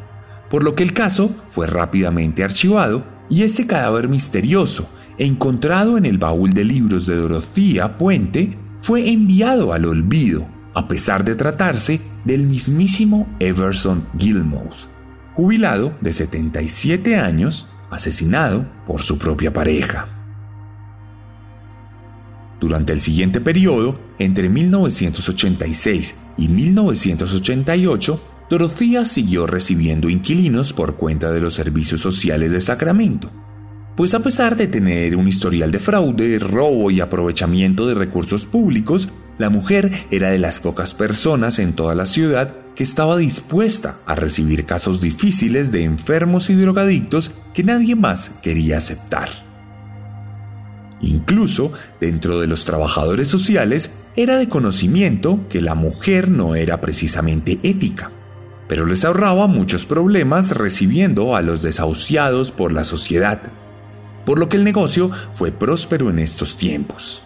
por 0.50 0.64
lo 0.64 0.76
que 0.76 0.84
el 0.84 0.94
caso 0.94 1.34
fue 1.50 1.68
rápidamente 1.68 2.44
archivado 2.44 3.04
y 3.30 3.44
ese 3.44 3.68
cadáver 3.68 4.10
misterioso, 4.10 4.90
encontrado 5.18 5.98
en 5.98 6.06
el 6.06 6.18
baúl 6.18 6.54
de 6.54 6.66
libros 6.66 7.06
de 7.06 7.16
Dorothea 7.16 7.98
Puente, 7.98 8.58
fue 8.82 9.10
enviado 9.10 9.74
al 9.74 9.86
olvido, 9.86 10.48
a 10.74 10.88
pesar 10.88 11.24
de 11.24 11.36
tratarse 11.36 12.00
del 12.26 12.44
mismísimo 12.44 13.28
Everson 13.40 14.06
Gilmouth, 14.18 14.88
jubilado 15.36 15.98
de 16.02 16.14
77 16.14 17.18
años 17.18 17.68
asesinado 17.90 18.66
por 18.86 19.04
su 19.04 19.18
propia 19.18 19.52
pareja. 19.52 20.08
Durante 22.60 22.92
el 22.94 23.02
siguiente 23.02 23.40
periodo, 23.40 24.00
entre 24.20 24.50
1986 24.50 26.16
y 26.38 26.50
1988, 26.50 28.22
Dorothea 28.50 29.06
siguió 29.06 29.48
recibiendo 29.48 30.10
inquilinos 30.10 30.74
por 30.74 30.96
cuenta 30.96 31.32
de 31.32 31.40
los 31.40 31.54
servicios 31.54 32.02
sociales 32.02 32.52
de 32.52 32.60
Sacramento, 32.60 33.32
pues 34.00 34.14
a 34.14 34.22
pesar 34.22 34.56
de 34.56 34.68
tener 34.68 35.18
un 35.18 35.28
historial 35.28 35.72
de 35.72 35.80
fraude, 35.80 36.40
robo 36.40 36.90
y 36.90 37.02
aprovechamiento 37.02 37.86
de 37.86 37.96
recursos 37.96 38.46
públicos, 38.46 39.10
la 39.38 39.50
mujer 39.50 40.06
era 40.10 40.32
de 40.32 40.40
las 40.40 40.62
pocas 40.62 40.94
personas 40.94 41.60
en 41.60 41.74
toda 41.74 41.96
la 41.96 42.06
ciudad 42.06 42.56
que 42.78 42.84
estaba 42.84 43.18
dispuesta 43.18 43.98
a 44.06 44.16
recibir 44.16 44.66
casos 44.66 45.02
difíciles 45.02 45.74
de 45.74 45.84
enfermos 45.84 46.50
y 46.50 46.56
drogadictos 46.56 47.32
que 47.54 47.66
nadie 47.66 47.98
más 47.98 48.32
quería 48.42 48.78
aceptar. 48.78 49.32
Incluso 51.02 51.74
dentro 52.00 52.40
de 52.40 52.48
los 52.48 52.64
trabajadores 52.64 53.28
sociales 53.28 53.92
era 54.16 54.38
de 54.38 54.48
conocimiento 54.48 55.42
que 55.50 55.60
la 55.60 55.76
mujer 55.76 56.30
no 56.30 56.56
era 56.56 56.80
precisamente 56.80 57.60
ética, 57.64 58.12
pero 58.70 58.86
les 58.86 59.04
ahorraba 59.04 59.48
muchos 59.48 59.86
problemas 59.86 60.52
recibiendo 60.52 61.36
a 61.36 61.42
los 61.42 61.62
desahuciados 61.62 62.52
por 62.52 62.72
la 62.72 62.86
sociedad, 62.86 63.42
por 64.30 64.38
lo 64.38 64.48
que 64.48 64.58
el 64.58 64.64
negocio 64.64 65.10
fue 65.34 65.52
próspero 65.52 66.12
en 66.12 66.20
estos 66.20 66.56
tiempos. 66.56 67.24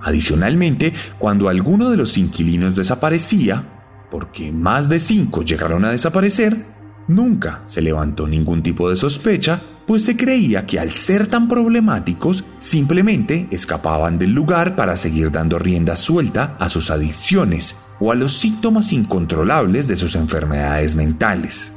Adicionalmente, 0.00 0.92
cuando 1.18 1.48
alguno 1.48 1.90
de 1.90 1.96
los 1.96 2.16
inquilinos 2.16 2.76
desaparecía, 2.76 3.64
porque 4.08 4.52
más 4.52 4.88
de 4.88 5.00
cinco 5.00 5.42
llegaron 5.42 5.84
a 5.84 5.90
desaparecer, 5.90 6.64
nunca 7.08 7.62
se 7.66 7.82
levantó 7.82 8.28
ningún 8.28 8.62
tipo 8.62 8.88
de 8.88 8.94
sospecha, 8.94 9.62
pues 9.84 10.04
se 10.04 10.16
creía 10.16 10.64
que 10.64 10.78
al 10.78 10.92
ser 10.92 11.26
tan 11.26 11.48
problemáticos 11.48 12.44
simplemente 12.60 13.48
escapaban 13.50 14.16
del 14.16 14.30
lugar 14.30 14.76
para 14.76 14.96
seguir 14.96 15.32
dando 15.32 15.58
rienda 15.58 15.96
suelta 15.96 16.54
a 16.60 16.68
sus 16.68 16.92
adicciones 16.92 17.74
o 17.98 18.12
a 18.12 18.14
los 18.14 18.38
síntomas 18.38 18.92
incontrolables 18.92 19.88
de 19.88 19.96
sus 19.96 20.14
enfermedades 20.14 20.94
mentales. 20.94 21.72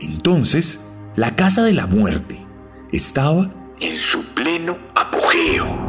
Entonces, 0.00 0.80
la 1.16 1.34
casa 1.34 1.62
de 1.62 1.72
la 1.72 1.86
muerte 1.86 2.46
estaba 2.92 3.50
en 3.80 3.96
su 3.98 4.24
pleno 4.34 4.76
apogeo. 4.94 5.88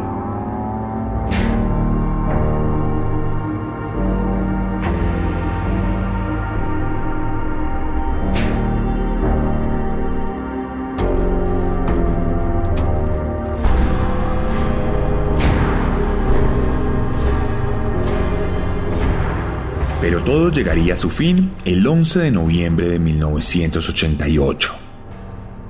Pero 20.02 20.24
todo 20.24 20.50
llegaría 20.52 20.94
a 20.94 20.96
su 20.96 21.10
fin 21.10 21.52
el 21.66 21.86
11 21.86 22.20
de 22.20 22.32
noviembre 22.32 22.88
de 22.88 23.00
1988. 23.00 24.88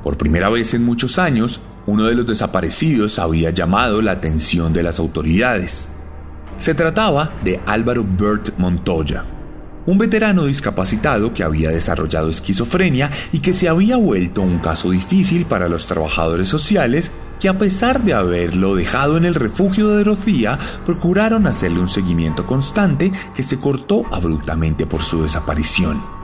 Por 0.09 0.17
primera 0.17 0.49
vez 0.49 0.73
en 0.73 0.83
muchos 0.83 1.19
años, 1.19 1.59
uno 1.85 2.05
de 2.05 2.15
los 2.15 2.25
desaparecidos 2.25 3.19
había 3.19 3.51
llamado 3.51 4.01
la 4.01 4.13
atención 4.13 4.73
de 4.73 4.81
las 4.81 4.97
autoridades. 4.97 5.87
Se 6.57 6.73
trataba 6.73 7.33
de 7.43 7.59
Álvaro 7.67 8.03
Bert 8.03 8.57
Montoya, 8.57 9.23
un 9.85 9.99
veterano 9.99 10.45
discapacitado 10.45 11.31
que 11.31 11.43
había 11.43 11.69
desarrollado 11.69 12.31
esquizofrenia 12.31 13.11
y 13.31 13.37
que 13.37 13.53
se 13.53 13.69
había 13.69 13.97
vuelto 13.97 14.41
un 14.41 14.57
caso 14.57 14.89
difícil 14.89 15.45
para 15.45 15.69
los 15.69 15.85
trabajadores 15.85 16.49
sociales 16.49 17.11
que 17.39 17.47
a 17.47 17.59
pesar 17.59 18.01
de 18.01 18.15
haberlo 18.15 18.73
dejado 18.73 19.15
en 19.15 19.25
el 19.25 19.35
refugio 19.35 19.89
de 19.89 19.97
Dorothea, 19.97 20.57
procuraron 20.87 21.45
hacerle 21.45 21.81
un 21.81 21.87
seguimiento 21.87 22.47
constante 22.47 23.11
que 23.35 23.43
se 23.43 23.59
cortó 23.59 24.07
abruptamente 24.11 24.87
por 24.87 25.03
su 25.03 25.21
desaparición. 25.21 26.18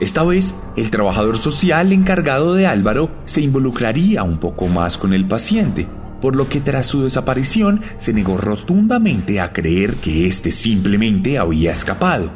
Esta 0.00 0.24
vez, 0.24 0.54
el 0.76 0.90
trabajador 0.90 1.38
social 1.38 1.92
encargado 1.92 2.54
de 2.54 2.66
Álvaro 2.66 3.10
se 3.26 3.40
involucraría 3.40 4.24
un 4.24 4.38
poco 4.38 4.66
más 4.66 4.98
con 4.98 5.14
el 5.14 5.26
paciente, 5.26 5.86
por 6.20 6.34
lo 6.34 6.48
que 6.48 6.60
tras 6.60 6.86
su 6.86 7.04
desaparición 7.04 7.80
se 7.98 8.12
negó 8.12 8.36
rotundamente 8.36 9.40
a 9.40 9.52
creer 9.52 9.96
que 9.96 10.26
éste 10.26 10.50
simplemente 10.50 11.38
había 11.38 11.70
escapado, 11.70 12.32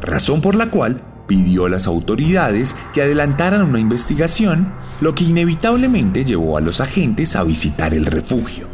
razón 0.00 0.40
por 0.40 0.54
la 0.54 0.70
cual 0.70 1.02
pidió 1.26 1.66
a 1.66 1.70
las 1.70 1.86
autoridades 1.86 2.76
que 2.92 3.02
adelantaran 3.02 3.62
una 3.62 3.80
investigación 3.80 4.72
lo 5.00 5.14
que 5.14 5.24
inevitablemente 5.24 6.24
llevó 6.24 6.56
a 6.56 6.60
los 6.60 6.80
agentes 6.80 7.34
a 7.34 7.42
visitar 7.42 7.92
el 7.94 8.06
refugio. 8.06 8.73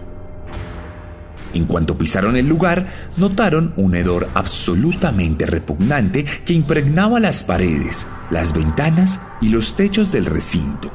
En 1.53 1.65
cuanto 1.65 1.99
pisaron 1.99 2.37
el 2.37 2.49
lugar, 2.49 2.87
notaron 3.17 3.73
un 3.77 3.95
hedor 3.95 4.29
absolutamente 4.35 5.47
repugnante 5.47 6.25
que 6.45 6.53
impregnaba 6.53 7.19
las 7.19 7.43
paredes, 7.43 8.07
las 8.31 8.55
ventanas 8.55 9.21
y 9.41 9.49
los 9.49 9.75
techos 9.75 10.13
del 10.13 10.27
recinto. 10.27 10.93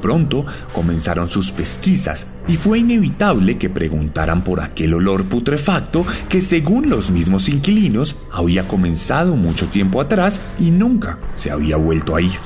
Pronto 0.00 0.46
comenzaron 0.72 1.28
sus 1.28 1.50
pesquisas 1.50 2.28
y 2.46 2.56
fue 2.56 2.78
inevitable 2.78 3.58
que 3.58 3.68
preguntaran 3.68 4.44
por 4.44 4.60
aquel 4.60 4.94
olor 4.94 5.24
putrefacto 5.24 6.06
que 6.28 6.40
según 6.40 6.88
los 6.88 7.10
mismos 7.10 7.48
inquilinos 7.48 8.16
había 8.32 8.68
comenzado 8.68 9.36
mucho 9.36 9.68
tiempo 9.68 10.00
atrás 10.00 10.40
y 10.60 10.70
nunca 10.70 11.18
se 11.34 11.50
había 11.50 11.76
vuelto 11.76 12.14
a 12.14 12.22
ir. 12.22 12.38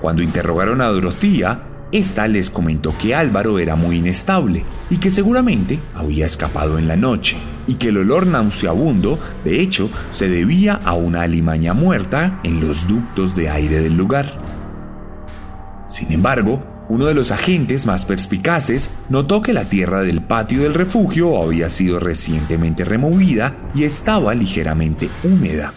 Cuando 0.00 0.22
interrogaron 0.22 0.80
a 0.80 0.86
Dorothea, 0.86 1.66
esta 1.92 2.26
les 2.26 2.48
comentó 2.48 2.96
que 2.96 3.14
Álvaro 3.14 3.58
era 3.58 3.76
muy 3.76 3.98
inestable 3.98 4.64
y 4.90 4.98
que 4.98 5.10
seguramente 5.10 5.80
había 5.94 6.26
escapado 6.26 6.78
en 6.78 6.88
la 6.88 6.96
noche, 6.96 7.36
y 7.66 7.74
que 7.74 7.88
el 7.88 7.98
olor 7.98 8.26
nauseabundo, 8.26 9.18
de 9.44 9.60
hecho, 9.60 9.90
se 10.10 10.28
debía 10.28 10.74
a 10.74 10.94
una 10.94 11.22
alimaña 11.22 11.72
muerta 11.72 12.40
en 12.42 12.60
los 12.60 12.86
ductos 12.86 13.34
de 13.34 13.48
aire 13.48 13.80
del 13.80 13.96
lugar. 13.96 15.86
Sin 15.88 16.12
embargo, 16.12 16.62
uno 16.88 17.06
de 17.06 17.14
los 17.14 17.30
agentes 17.30 17.86
más 17.86 18.04
perspicaces 18.04 18.90
notó 19.08 19.42
que 19.42 19.52
la 19.52 19.68
tierra 19.68 20.02
del 20.02 20.22
patio 20.22 20.64
del 20.64 20.74
refugio 20.74 21.40
había 21.40 21.70
sido 21.70 22.00
recientemente 22.00 22.84
removida 22.84 23.54
y 23.74 23.84
estaba 23.84 24.34
ligeramente 24.34 25.08
húmeda 25.22 25.72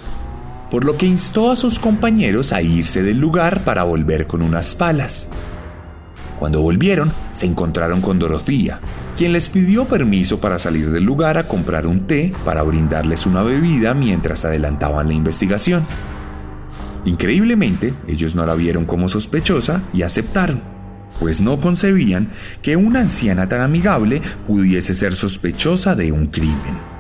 por 0.73 0.86
lo 0.86 0.97
que 0.97 1.06
instó 1.06 1.52
a 1.52 1.56
sus 1.56 1.78
compañeros 1.78 2.52
a 2.52 2.63
irse 2.63 3.04
del 3.04 3.19
lugar 3.19 3.63
para 3.63 3.84
volver 3.84 4.26
con 4.26 4.41
unas 4.41 4.73
palas. 4.73 5.30
Cuando 6.39 6.62
volvieron, 6.63 7.13
se 7.34 7.45
encontraron 7.45 8.02
con 8.02 8.17
Dorotía, 8.17 8.82
quien 9.15 9.34
les 9.34 9.49
pidió 9.49 9.88
permiso 9.88 10.39
para 10.39 10.58
salir 10.58 10.91
del 10.91 11.04
lugar 11.04 11.38
a 11.38 11.47
comprar 11.47 11.86
un 11.86 12.08
té 12.08 12.34
para 12.43 12.63
brindarles 12.63 13.26
una 13.26 13.43
bebida 13.43 13.93
mientras 13.93 14.45
adelantaban 14.45 15.08
la 15.08 15.13
investigación. 15.13 15.86
Increíblemente, 17.06 17.93
ellos 18.08 18.34
no 18.34 18.45
la 18.45 18.56
vieron 18.56 18.86
como 18.86 19.10
sospechosa 19.10 19.84
y 19.93 20.04
aceptaron, 20.04 20.62
pues 21.19 21.41
no 21.41 21.60
concebían 21.60 22.30
que 22.62 22.76
una 22.76 23.02
anciana 23.02 23.47
tan 23.47 23.62
amigable 23.62 24.21
pudiese 24.47 24.95
ser 24.95 25.15
sospechosa 25.15 25.95
de 25.95 26.12
un 26.12 26.28
crimen. 26.28 26.93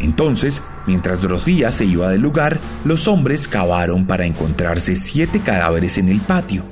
Entonces, 0.00 0.62
mientras 0.86 1.20
Dorotía 1.20 1.72
se 1.72 1.84
iba 1.84 2.08
del 2.08 2.20
lugar, 2.20 2.60
los 2.84 3.08
hombres 3.08 3.48
cavaron 3.48 4.06
para 4.06 4.26
encontrarse 4.26 4.94
siete 4.94 5.40
cadáveres 5.40 5.98
en 5.98 6.08
el 6.08 6.20
patio, 6.20 6.62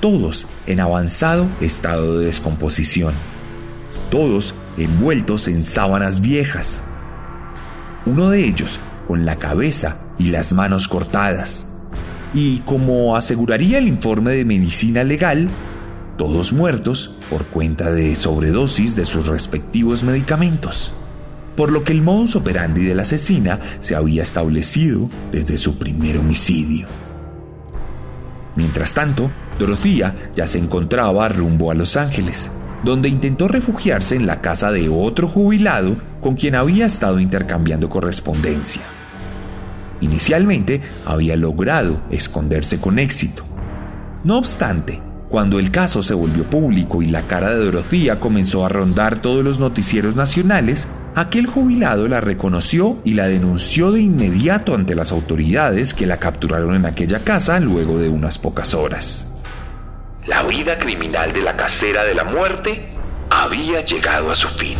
todos 0.00 0.46
en 0.66 0.80
avanzado 0.80 1.46
estado 1.60 2.18
de 2.18 2.26
descomposición, 2.26 3.12
todos 4.10 4.54
envueltos 4.76 5.48
en 5.48 5.64
sábanas 5.64 6.20
viejas. 6.20 6.82
Uno 8.04 8.30
de 8.30 8.44
ellos 8.44 8.78
con 9.06 9.24
la 9.24 9.36
cabeza 9.36 9.96
y 10.18 10.30
las 10.30 10.52
manos 10.52 10.88
cortadas. 10.88 11.66
Y 12.34 12.58
como 12.60 13.16
aseguraría 13.16 13.78
el 13.78 13.88
informe 13.88 14.32
de 14.32 14.44
medicina 14.44 15.04
legal, 15.04 15.50
todos 16.16 16.52
muertos 16.52 17.14
por 17.30 17.46
cuenta 17.46 17.90
de 17.90 18.16
sobredosis 18.16 18.96
de 18.96 19.04
sus 19.04 19.26
respectivos 19.26 20.02
medicamentos, 20.02 20.94
por 21.56 21.70
lo 21.70 21.84
que 21.84 21.92
el 21.92 22.02
modus 22.02 22.36
operandi 22.36 22.84
de 22.84 22.94
la 22.94 23.02
asesina 23.02 23.60
se 23.80 23.94
había 23.94 24.22
establecido 24.22 25.10
desde 25.32 25.58
su 25.58 25.78
primer 25.78 26.18
homicidio. 26.18 26.88
Mientras 28.56 28.94
tanto, 28.94 29.30
Dorotía 29.58 30.30
ya 30.34 30.48
se 30.48 30.58
encontraba 30.58 31.28
rumbo 31.28 31.70
a 31.70 31.74
Los 31.74 31.96
Ángeles, 31.96 32.50
donde 32.84 33.08
intentó 33.08 33.48
refugiarse 33.48 34.16
en 34.16 34.26
la 34.26 34.40
casa 34.40 34.70
de 34.70 34.88
otro 34.88 35.28
jubilado 35.28 35.96
con 36.20 36.34
quien 36.34 36.54
había 36.54 36.86
estado 36.86 37.20
intercambiando 37.20 37.88
correspondencia. 37.88 38.82
Inicialmente 40.00 40.80
había 41.04 41.36
logrado 41.36 42.00
esconderse 42.10 42.80
con 42.80 42.98
éxito. 42.98 43.44
No 44.24 44.38
obstante, 44.38 45.00
cuando 45.28 45.58
el 45.58 45.70
caso 45.70 46.02
se 46.02 46.14
volvió 46.14 46.48
público 46.48 47.02
y 47.02 47.08
la 47.08 47.26
cara 47.26 47.50
de 47.50 47.64
Dorotía 47.64 48.20
comenzó 48.20 48.64
a 48.64 48.68
rondar 48.68 49.20
todos 49.20 49.44
los 49.44 49.58
noticieros 49.58 50.14
nacionales, 50.14 50.86
aquel 51.14 51.46
jubilado 51.46 52.06
la 52.08 52.20
reconoció 52.20 52.98
y 53.04 53.14
la 53.14 53.26
denunció 53.26 53.90
de 53.90 54.00
inmediato 54.02 54.74
ante 54.74 54.94
las 54.94 55.10
autoridades 55.12 55.94
que 55.94 56.06
la 56.06 56.18
capturaron 56.18 56.76
en 56.76 56.86
aquella 56.86 57.24
casa 57.24 57.58
luego 57.58 57.98
de 57.98 58.08
unas 58.08 58.38
pocas 58.38 58.74
horas. 58.74 59.25
La 60.26 60.42
vida 60.42 60.78
criminal 60.78 61.32
de 61.32 61.40
la 61.40 61.56
casera 61.56 62.04
de 62.04 62.14
la 62.14 62.24
muerte 62.24 62.88
había 63.30 63.82
llegado 63.82 64.32
a 64.32 64.34
su 64.34 64.48
fin. 64.48 64.76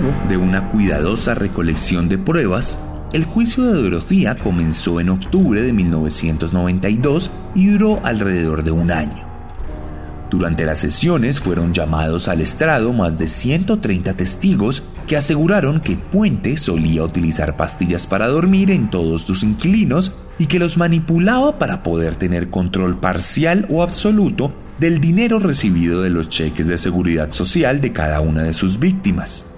De 0.00 0.38
una 0.38 0.70
cuidadosa 0.70 1.34
recolección 1.34 2.08
de 2.08 2.16
pruebas, 2.16 2.78
el 3.12 3.26
juicio 3.26 3.64
de 3.64 3.82
Dorotía 3.82 4.34
comenzó 4.34 4.98
en 4.98 5.10
octubre 5.10 5.60
de 5.60 5.74
1992 5.74 7.30
y 7.54 7.66
duró 7.66 8.00
alrededor 8.02 8.64
de 8.64 8.70
un 8.70 8.92
año. 8.92 9.28
Durante 10.30 10.64
las 10.64 10.78
sesiones 10.78 11.40
fueron 11.40 11.74
llamados 11.74 12.28
al 12.28 12.40
estrado 12.40 12.94
más 12.94 13.18
de 13.18 13.28
130 13.28 14.14
testigos 14.14 14.84
que 15.06 15.18
aseguraron 15.18 15.80
que 15.80 15.98
Puente 15.98 16.56
solía 16.56 17.04
utilizar 17.04 17.58
pastillas 17.58 18.06
para 18.06 18.28
dormir 18.28 18.70
en 18.70 18.88
todos 18.88 19.22
sus 19.22 19.42
inquilinos 19.42 20.12
y 20.38 20.46
que 20.46 20.58
los 20.58 20.78
manipulaba 20.78 21.58
para 21.58 21.82
poder 21.82 22.14
tener 22.14 22.48
control 22.48 22.98
parcial 23.00 23.66
o 23.68 23.82
absoluto 23.82 24.50
del 24.78 24.98
dinero 24.98 25.40
recibido 25.40 26.00
de 26.00 26.08
los 26.08 26.30
cheques 26.30 26.68
de 26.68 26.78
seguridad 26.78 27.32
social 27.32 27.82
de 27.82 27.92
cada 27.92 28.22
una 28.22 28.44
de 28.44 28.54
sus 28.54 28.78
víctimas. 28.78 29.49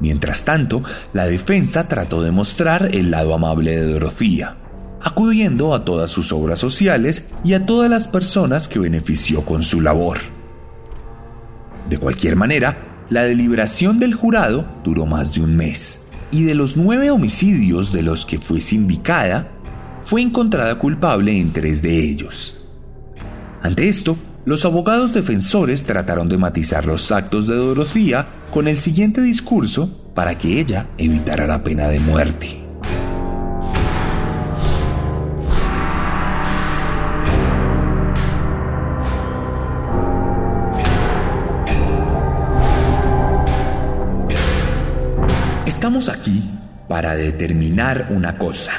Mientras 0.00 0.44
tanto, 0.44 0.82
la 1.12 1.26
defensa 1.26 1.88
trató 1.88 2.22
de 2.22 2.30
mostrar 2.30 2.94
el 2.94 3.10
lado 3.10 3.34
amable 3.34 3.76
de 3.76 3.92
Dorotía, 3.92 4.56
acudiendo 5.00 5.74
a 5.74 5.84
todas 5.84 6.10
sus 6.10 6.32
obras 6.32 6.58
sociales 6.58 7.30
y 7.44 7.54
a 7.54 7.66
todas 7.66 7.90
las 7.90 8.08
personas 8.08 8.68
que 8.68 8.78
benefició 8.78 9.44
con 9.44 9.62
su 9.62 9.80
labor. 9.80 10.18
De 11.88 11.98
cualquier 11.98 12.36
manera, 12.36 13.04
la 13.10 13.22
deliberación 13.22 13.98
del 13.98 14.14
jurado 14.14 14.66
duró 14.84 15.06
más 15.06 15.34
de 15.34 15.40
un 15.40 15.56
mes, 15.56 16.06
y 16.30 16.44
de 16.44 16.54
los 16.54 16.76
nueve 16.76 17.10
homicidios 17.10 17.92
de 17.92 18.02
los 18.02 18.26
que 18.26 18.38
fue 18.38 18.60
sindicada, 18.60 19.48
fue 20.04 20.20
encontrada 20.20 20.78
culpable 20.78 21.38
en 21.38 21.52
tres 21.52 21.82
de 21.82 22.04
ellos. 22.04 22.56
Ante 23.62 23.88
esto, 23.88 24.16
los 24.44 24.64
abogados 24.64 25.12
defensores 25.12 25.84
trataron 25.84 26.28
de 26.28 26.38
matizar 26.38 26.86
los 26.86 27.12
actos 27.12 27.46
de 27.46 27.54
Dorotía 27.54 28.26
con 28.50 28.68
el 28.68 28.78
siguiente 28.78 29.20
discurso 29.20 30.10
para 30.14 30.38
que 30.38 30.58
ella 30.58 30.86
evitara 30.96 31.46
la 31.46 31.62
pena 31.62 31.88
de 31.88 32.00
muerte. 32.00 32.64
Estamos 45.66 46.08
aquí 46.08 46.42
para 46.88 47.14
determinar 47.14 48.08
una 48.10 48.38
cosa. 48.38 48.72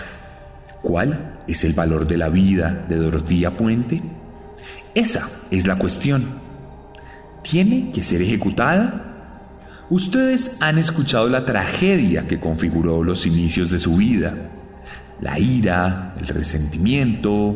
¿Cuál 0.82 1.40
es 1.48 1.64
el 1.64 1.74
valor 1.74 2.08
de 2.08 2.18
la 2.18 2.30
vida 2.30 2.86
de 2.90 2.98
Dorotía 2.98 3.56
Puente? 3.56 4.02
Esa 5.00 5.30
es 5.50 5.66
la 5.66 5.78
cuestión. 5.78 6.26
¿Tiene 7.42 7.94
que 7.94 8.04
ser 8.04 8.22
ejecutada? 8.22 9.48
Ustedes 9.90 10.58
han 10.60 10.78
escuchado 10.78 11.30
la 11.30 11.46
tragedia 11.46 12.28
que 12.28 12.42
configuró 12.42 13.02
los 13.02 13.26
inicios 13.26 13.70
de 13.70 13.80
su 13.80 13.96
vida. 13.96 14.52
La 15.22 15.40
ira, 15.40 16.14
el 16.20 16.28
resentimiento. 16.28 17.56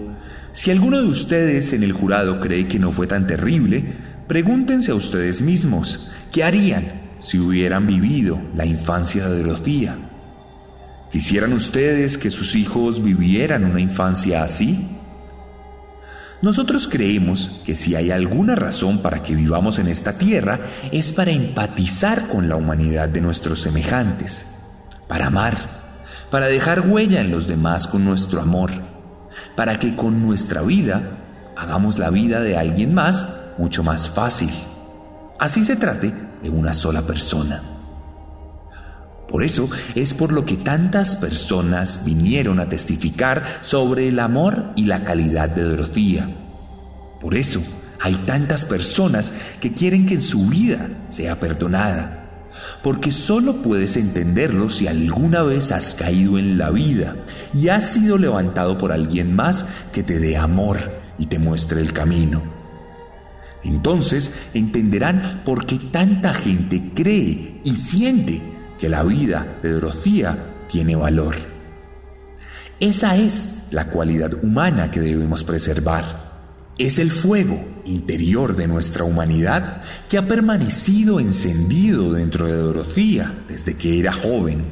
Si 0.54 0.72
alguno 0.72 1.02
de 1.02 1.10
ustedes 1.10 1.74
en 1.74 1.84
el 1.84 1.92
jurado 1.92 2.40
cree 2.40 2.70
que 2.70 2.80
no 2.80 2.94
fue 2.94 3.08
tan 3.08 3.28
terrible, 3.28 3.94
pregúntense 4.26 4.92
a 4.92 4.96
ustedes 4.96 5.42
mismos, 5.42 6.14
¿qué 6.32 6.46
harían 6.46 7.12
si 7.20 7.40
hubieran 7.40 7.88
vivido 7.88 8.40
la 8.56 8.66
infancia 8.66 9.28
de 9.28 9.44
Dorotía? 9.44 9.98
¿Quisieran 11.12 11.52
ustedes 11.52 12.18
que 12.18 12.32
sus 12.32 12.56
hijos 12.56 13.04
vivieran 13.04 13.66
una 13.66 13.82
infancia 13.82 14.46
así? 14.46 14.88
Nosotros 16.44 16.90
creemos 16.90 17.62
que 17.66 17.74
si 17.74 17.96
hay 17.96 18.12
alguna 18.12 18.56
razón 18.56 18.98
para 18.98 19.24
que 19.24 19.34
vivamos 19.34 19.80
en 19.80 19.88
esta 19.88 20.18
tierra 20.18 20.60
es 20.92 21.14
para 21.14 21.32
empatizar 21.32 22.28
con 22.28 22.50
la 22.50 22.58
humanidad 22.58 23.08
de 23.08 23.22
nuestros 23.22 23.62
semejantes, 23.62 24.46
para 25.08 25.28
amar, 25.28 26.04
para 26.30 26.48
dejar 26.48 26.82
huella 26.82 27.22
en 27.22 27.32
los 27.32 27.48
demás 27.48 27.88
con 27.88 28.04
nuestro 28.04 28.42
amor, 28.42 28.72
para 29.56 29.80
que 29.80 29.96
con 29.96 30.22
nuestra 30.22 30.62
vida 30.64 31.18
hagamos 31.56 31.98
la 31.98 32.10
vida 32.10 32.42
de 32.42 32.58
alguien 32.58 32.94
más 32.94 33.26
mucho 33.58 33.82
más 33.82 34.10
fácil. 34.10 34.52
Así 35.40 35.64
se 35.64 35.78
trate 35.78 36.14
de 36.44 36.50
una 36.50 36.74
sola 36.74 37.04
persona. 37.04 37.73
Por 39.34 39.44
eso 39.44 39.68
es 39.96 40.14
por 40.14 40.32
lo 40.32 40.46
que 40.46 40.58
tantas 40.58 41.16
personas 41.16 42.06
vinieron 42.06 42.60
a 42.60 42.70
testificar 42.70 43.62
sobre 43.64 44.10
el 44.10 44.20
amor 44.20 44.74
y 44.76 44.84
la 44.84 45.04
calidad 45.04 45.50
de 45.50 45.64
Dorotía. 45.64 46.30
Por 47.20 47.34
eso 47.34 47.60
hay 48.00 48.14
tantas 48.28 48.64
personas 48.64 49.34
que 49.60 49.74
quieren 49.74 50.06
que 50.06 50.14
en 50.14 50.22
su 50.22 50.50
vida 50.50 50.88
sea 51.10 51.40
perdonada. 51.40 52.52
Porque 52.84 53.10
solo 53.12 53.64
puedes 53.64 53.98
entenderlo 53.98 54.70
si 54.70 54.86
alguna 54.86 55.42
vez 55.42 55.72
has 55.72 55.96
caído 55.96 56.38
en 56.38 56.60
la 56.60 56.70
vida 56.70 57.16
y 57.56 57.70
has 57.70 57.90
sido 57.90 58.20
levantado 58.20 58.78
por 58.78 58.92
alguien 58.92 59.36
más 59.36 59.66
que 59.92 60.04
te 60.04 60.20
dé 60.20 60.38
amor 60.38 60.78
y 61.18 61.26
te 61.26 61.40
muestre 61.40 61.82
el 61.82 61.92
camino. 61.92 62.44
Entonces 63.64 64.32
entenderán 64.54 65.42
por 65.44 65.66
qué 65.66 65.80
tanta 65.80 66.36
gente 66.36 66.92
cree 66.94 67.62
y 67.64 67.78
siente 67.78 68.53
que 68.84 68.90
la 68.90 69.04
vida 69.04 69.60
de 69.64 69.72
Dorotía 69.72 70.38
tiene 70.70 70.94
valor. 70.94 71.36
Esa 72.82 73.16
es 73.16 73.48
la 73.72 73.88
cualidad 73.88 74.34
humana 74.44 74.92
que 74.92 75.00
debemos 75.00 75.46
preservar. 75.46 76.34
Es 76.78 77.00
el 77.00 77.10
fuego 77.10 77.64
interior 77.86 78.58
de 78.58 78.68
nuestra 78.68 79.06
humanidad 79.06 79.84
que 80.10 80.18
ha 80.18 80.28
permanecido 80.28 81.22
encendido 81.22 82.12
dentro 82.12 82.46
de 82.46 82.58
Dorotía 82.58 83.46
desde 83.48 83.78
que 83.78 84.00
era 84.00 84.12
joven. 84.12 84.66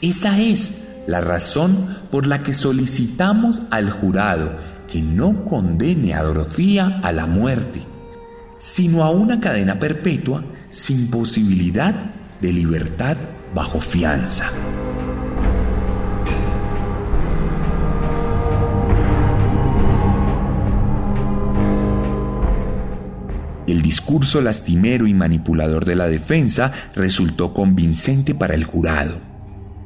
Esa 0.00 0.40
es 0.40 0.82
la 1.06 1.20
razón 1.20 1.98
por 2.10 2.26
la 2.26 2.42
que 2.42 2.54
solicitamos 2.54 3.60
al 3.70 3.90
jurado 3.90 4.58
que 4.90 5.02
no 5.02 5.44
condene 5.44 6.14
a 6.14 6.22
Dorotía 6.22 6.98
a 7.02 7.12
la 7.12 7.26
muerte, 7.26 7.82
sino 8.56 9.04
a 9.04 9.10
una 9.10 9.38
cadena 9.38 9.78
perpetua 9.78 10.42
sin 10.70 11.10
posibilidad 11.10 12.15
de 12.40 12.52
libertad 12.52 13.16
bajo 13.54 13.80
fianza. 13.80 14.50
El 23.66 23.82
discurso 23.82 24.40
lastimero 24.40 25.06
y 25.08 25.14
manipulador 25.14 25.84
de 25.84 25.96
la 25.96 26.08
defensa 26.08 26.72
resultó 26.94 27.52
convincente 27.52 28.32
para 28.34 28.54
el 28.54 28.64
jurado, 28.64 29.18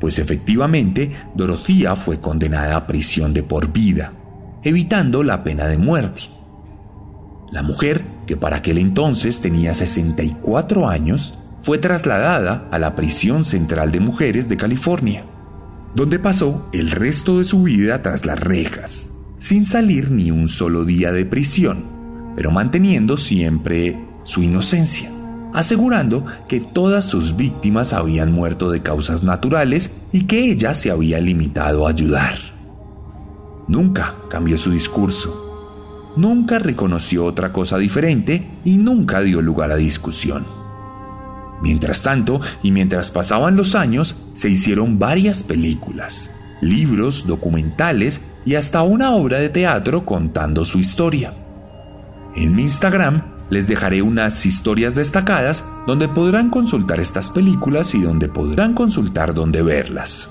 pues 0.00 0.18
efectivamente 0.18 1.12
Dorotía 1.34 1.96
fue 1.96 2.20
condenada 2.20 2.76
a 2.76 2.86
prisión 2.86 3.32
de 3.32 3.42
por 3.42 3.72
vida, 3.72 4.12
evitando 4.62 5.22
la 5.22 5.44
pena 5.44 5.66
de 5.66 5.78
muerte. 5.78 6.22
La 7.52 7.62
mujer, 7.62 8.02
que 8.26 8.36
para 8.36 8.58
aquel 8.58 8.78
entonces 8.78 9.40
tenía 9.40 9.74
64 9.74 10.88
años, 10.88 11.34
fue 11.62 11.78
trasladada 11.78 12.68
a 12.70 12.78
la 12.78 12.94
prisión 12.96 13.44
central 13.44 13.92
de 13.92 14.00
mujeres 14.00 14.48
de 14.48 14.56
California, 14.56 15.24
donde 15.94 16.18
pasó 16.18 16.68
el 16.72 16.90
resto 16.90 17.38
de 17.38 17.44
su 17.44 17.64
vida 17.64 18.02
tras 18.02 18.24
las 18.24 18.38
rejas, 18.40 19.10
sin 19.38 19.66
salir 19.66 20.10
ni 20.10 20.30
un 20.30 20.48
solo 20.48 20.84
día 20.84 21.12
de 21.12 21.24
prisión 21.24 22.00
pero 22.34 22.50
manteniendo 22.50 23.16
siempre 23.16 24.02
su 24.22 24.42
inocencia, 24.42 25.10
asegurando 25.52 26.24
que 26.48 26.60
todas 26.60 27.04
sus 27.04 27.36
víctimas 27.36 27.92
habían 27.92 28.32
muerto 28.32 28.70
de 28.70 28.82
causas 28.82 29.22
naturales 29.22 29.90
y 30.12 30.24
que 30.24 30.50
ella 30.50 30.74
se 30.74 30.90
había 30.90 31.20
limitado 31.20 31.86
a 31.86 31.90
ayudar. 31.90 32.36
Nunca 33.68 34.16
cambió 34.28 34.58
su 34.58 34.70
discurso, 34.70 36.14
nunca 36.16 36.58
reconoció 36.58 37.24
otra 37.24 37.52
cosa 37.52 37.78
diferente 37.78 38.50
y 38.64 38.76
nunca 38.78 39.20
dio 39.20 39.42
lugar 39.42 39.70
a 39.70 39.76
discusión. 39.76 40.59
Mientras 41.60 42.02
tanto, 42.02 42.40
y 42.62 42.70
mientras 42.70 43.10
pasaban 43.10 43.56
los 43.56 43.74
años, 43.74 44.16
se 44.34 44.48
hicieron 44.48 44.98
varias 44.98 45.42
películas, 45.42 46.30
libros, 46.60 47.26
documentales 47.26 48.20
y 48.46 48.54
hasta 48.54 48.82
una 48.82 49.12
obra 49.12 49.38
de 49.38 49.50
teatro 49.50 50.06
contando 50.06 50.64
su 50.64 50.78
historia. 50.78 51.34
En 52.34 52.54
mi 52.54 52.62
Instagram 52.62 53.22
les 53.50 53.66
dejaré 53.66 54.00
unas 54.00 54.46
historias 54.46 54.94
destacadas 54.94 55.64
donde 55.86 56.08
podrán 56.08 56.50
consultar 56.50 57.00
estas 57.00 57.30
películas 57.30 57.94
y 57.94 58.00
donde 58.00 58.28
podrán 58.28 58.74
consultar 58.74 59.34
dónde 59.34 59.62
verlas. 59.62 60.30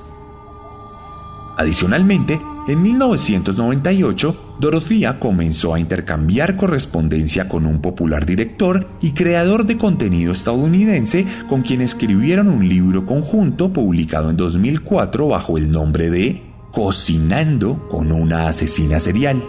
Adicionalmente, 1.60 2.40
en 2.70 2.82
1998, 2.82 4.56
Dorothea 4.62 5.20
comenzó 5.20 5.74
a 5.74 5.80
intercambiar 5.82 6.56
correspondencia 6.56 7.50
con 7.50 7.66
un 7.66 7.82
popular 7.82 8.26
director 8.26 8.88
y 9.02 9.12
creador 9.12 9.66
de 9.66 9.78
contenido 9.78 10.32
estadounidense 10.32 11.26
con 11.50 11.64
quien 11.64 11.82
escribieron 11.82 12.48
un 12.48 12.70
libro 12.70 13.06
conjunto 13.06 13.74
publicado 13.74 14.30
en 14.30 14.38
2004 14.38 15.28
bajo 15.28 15.58
el 15.58 15.70
nombre 15.70 16.10
de 16.10 16.44
Cocinando 16.72 17.90
con 17.90 18.14
una 18.14 18.48
asesina 18.48 19.02
serial 19.02 19.44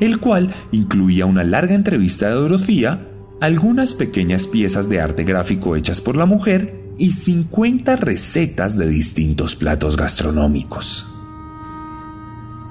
el 0.00 0.20
cual 0.20 0.54
incluía 0.72 1.26
una 1.26 1.44
larga 1.44 1.74
entrevista 1.74 2.28
de 2.28 2.34
Dorotía, 2.36 3.10
algunas 3.42 3.92
pequeñas 3.92 4.46
piezas 4.46 4.88
de 4.88 5.00
arte 5.00 5.24
gráfico 5.24 5.76
hechas 5.76 6.00
por 6.00 6.16
la 6.16 6.24
mujer 6.24 6.94
y 6.96 7.12
50 7.12 7.96
recetas 7.96 8.78
de 8.78 8.88
distintos 8.88 9.56
platos 9.56 9.96
gastronómicos. 9.96 11.13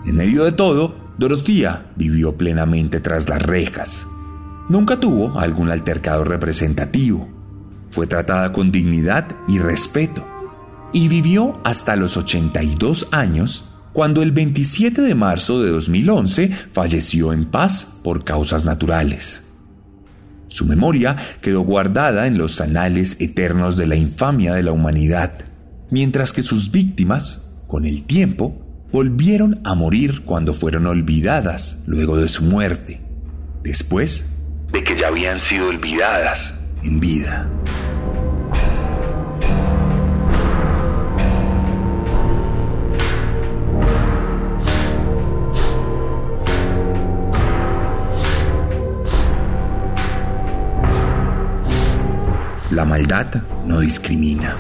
En 0.06 0.16
medio 0.16 0.44
de 0.44 0.52
todo, 0.52 0.96
Dorotía 1.18 1.92
vivió 1.96 2.36
plenamente 2.38 3.00
tras 3.00 3.30
las 3.30 3.42
rejas. 3.42 4.08
Nunca 4.70 5.00
tuvo 5.00 5.40
algún 5.40 5.70
altercado 5.70 6.24
representativo. 6.24 7.28
Fue 7.90 8.08
tratada 8.08 8.52
con 8.52 8.72
dignidad 8.72 9.28
y 9.48 9.60
respeto. 9.60 10.26
Y 10.92 11.08
vivió 11.08 11.60
hasta 11.64 11.96
los 11.96 12.18
82 12.18 13.08
años 13.12 13.66
cuando 13.94 14.24
el 14.24 14.32
27 14.32 15.02
de 15.02 15.16
marzo 15.16 15.62
de 15.62 15.70
2011 15.70 16.50
falleció 16.72 17.32
en 17.32 17.46
paz 17.46 18.00
por 18.04 18.24
causas 18.24 18.66
naturales. 18.66 19.44
Su 20.48 20.66
memoria 20.66 21.16
quedó 21.42 21.62
guardada 21.62 22.28
en 22.28 22.38
los 22.38 22.60
anales 22.60 23.20
eternos 23.22 23.78
de 23.78 23.88
la 23.88 23.96
infamia 23.96 24.54
de 24.54 24.64
la 24.64 24.72
humanidad, 24.72 25.46
mientras 25.90 26.34
que 26.34 26.42
sus 26.42 26.72
víctimas, 26.72 27.52
con 27.68 27.86
el 27.86 28.04
tiempo, 28.04 28.63
volvieron 28.94 29.60
a 29.64 29.74
morir 29.74 30.22
cuando 30.24 30.54
fueron 30.54 30.86
olvidadas 30.86 31.84
luego 31.88 32.16
de 32.16 32.30
su 32.30 32.44
muerte, 32.44 33.02
después 33.64 34.30
de 34.72 34.84
que 34.84 34.96
ya 34.96 35.08
habían 35.08 35.40
sido 35.40 35.70
olvidadas 35.70 36.54
en 36.84 37.00
vida. 37.00 37.50
La 52.70 52.86
maldad 52.86 53.42
no 53.66 53.80
discrimina. 53.80 54.56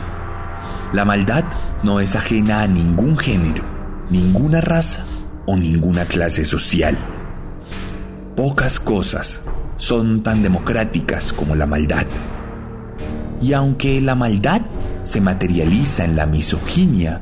La 0.91 1.05
maldad 1.05 1.43
no 1.83 1.99
es 1.99 2.15
ajena 2.15 2.61
a 2.61 2.67
ningún 2.67 3.17
género, 3.17 3.72
ninguna 4.13 4.61
raza 4.61 5.05
o 5.47 5.57
ninguna 5.57 6.05
clase 6.05 6.45
social. 6.45 6.95
Pocas 8.35 8.79
cosas 8.79 9.43
son 9.77 10.21
tan 10.21 10.43
democráticas 10.43 11.33
como 11.33 11.55
la 11.55 11.65
maldad. 11.65 12.05
Y 13.41 13.53
aunque 13.53 13.99
la 14.01 14.13
maldad 14.13 14.61
se 15.01 15.19
materializa 15.19 16.05
en 16.05 16.15
la 16.15 16.27
misoginia, 16.27 17.21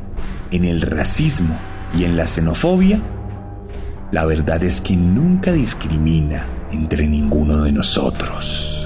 en 0.51 0.65
el 0.65 0.81
racismo 0.81 1.57
y 1.95 2.03
en 2.03 2.17
la 2.17 2.27
xenofobia, 2.27 2.99
la 4.11 4.25
verdad 4.25 4.61
es 4.65 4.81
que 4.81 4.97
nunca 4.97 5.53
discrimina 5.53 6.45
entre 6.73 7.07
ninguno 7.07 7.63
de 7.63 7.71
nosotros. 7.71 8.80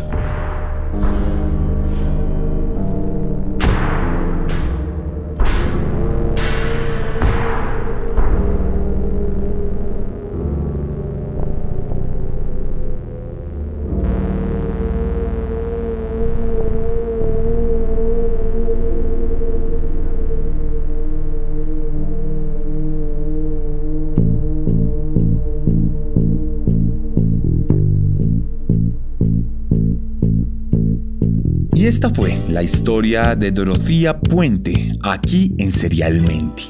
Y 31.86 31.88
esta 31.88 32.10
fue 32.10 32.42
la 32.50 32.64
historia 32.64 33.36
de 33.36 33.52
Dorothea 33.52 34.20
Puente 34.20 34.98
aquí 35.04 35.54
en 35.60 35.72
Serialmente. 35.72 36.64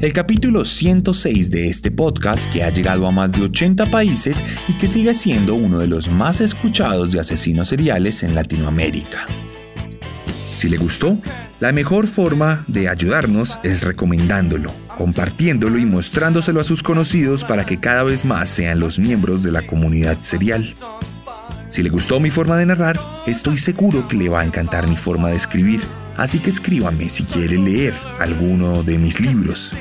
El 0.00 0.12
capítulo 0.12 0.64
106 0.64 1.48
de 1.52 1.68
este 1.68 1.92
podcast 1.92 2.52
que 2.52 2.64
ha 2.64 2.70
llegado 2.70 3.06
a 3.06 3.12
más 3.12 3.30
de 3.30 3.42
80 3.42 3.88
países 3.92 4.42
y 4.66 4.76
que 4.76 4.88
sigue 4.88 5.14
siendo 5.14 5.54
uno 5.54 5.78
de 5.78 5.86
los 5.86 6.10
más 6.10 6.40
escuchados 6.40 7.12
de 7.12 7.20
asesinos 7.20 7.68
seriales 7.68 8.24
en 8.24 8.34
Latinoamérica. 8.34 9.28
Si 10.56 10.68
le 10.68 10.76
gustó, 10.76 11.18
la 11.60 11.70
mejor 11.70 12.08
forma 12.08 12.64
de 12.66 12.88
ayudarnos 12.88 13.60
es 13.62 13.84
recomendándolo, 13.84 14.72
compartiéndolo 14.98 15.78
y 15.78 15.86
mostrándoselo 15.86 16.58
a 16.58 16.64
sus 16.64 16.82
conocidos 16.82 17.44
para 17.44 17.64
que 17.64 17.78
cada 17.78 18.02
vez 18.02 18.24
más 18.24 18.50
sean 18.50 18.80
los 18.80 18.98
miembros 18.98 19.44
de 19.44 19.52
la 19.52 19.64
comunidad 19.68 20.18
serial. 20.20 20.74
Si 21.72 21.82
le 21.82 21.88
gustó 21.88 22.20
mi 22.20 22.30
forma 22.30 22.58
de 22.58 22.66
narrar, 22.66 23.00
estoy 23.24 23.56
seguro 23.56 24.06
que 24.06 24.14
le 24.14 24.28
va 24.28 24.42
a 24.42 24.44
encantar 24.44 24.86
mi 24.90 24.94
forma 24.94 25.30
de 25.30 25.36
escribir, 25.36 25.80
así 26.18 26.38
que 26.38 26.50
escríbame 26.50 27.08
si 27.08 27.24
quiere 27.24 27.56
leer 27.56 27.94
alguno 28.20 28.82
de 28.82 28.98
mis 28.98 29.20
libros. 29.20 29.72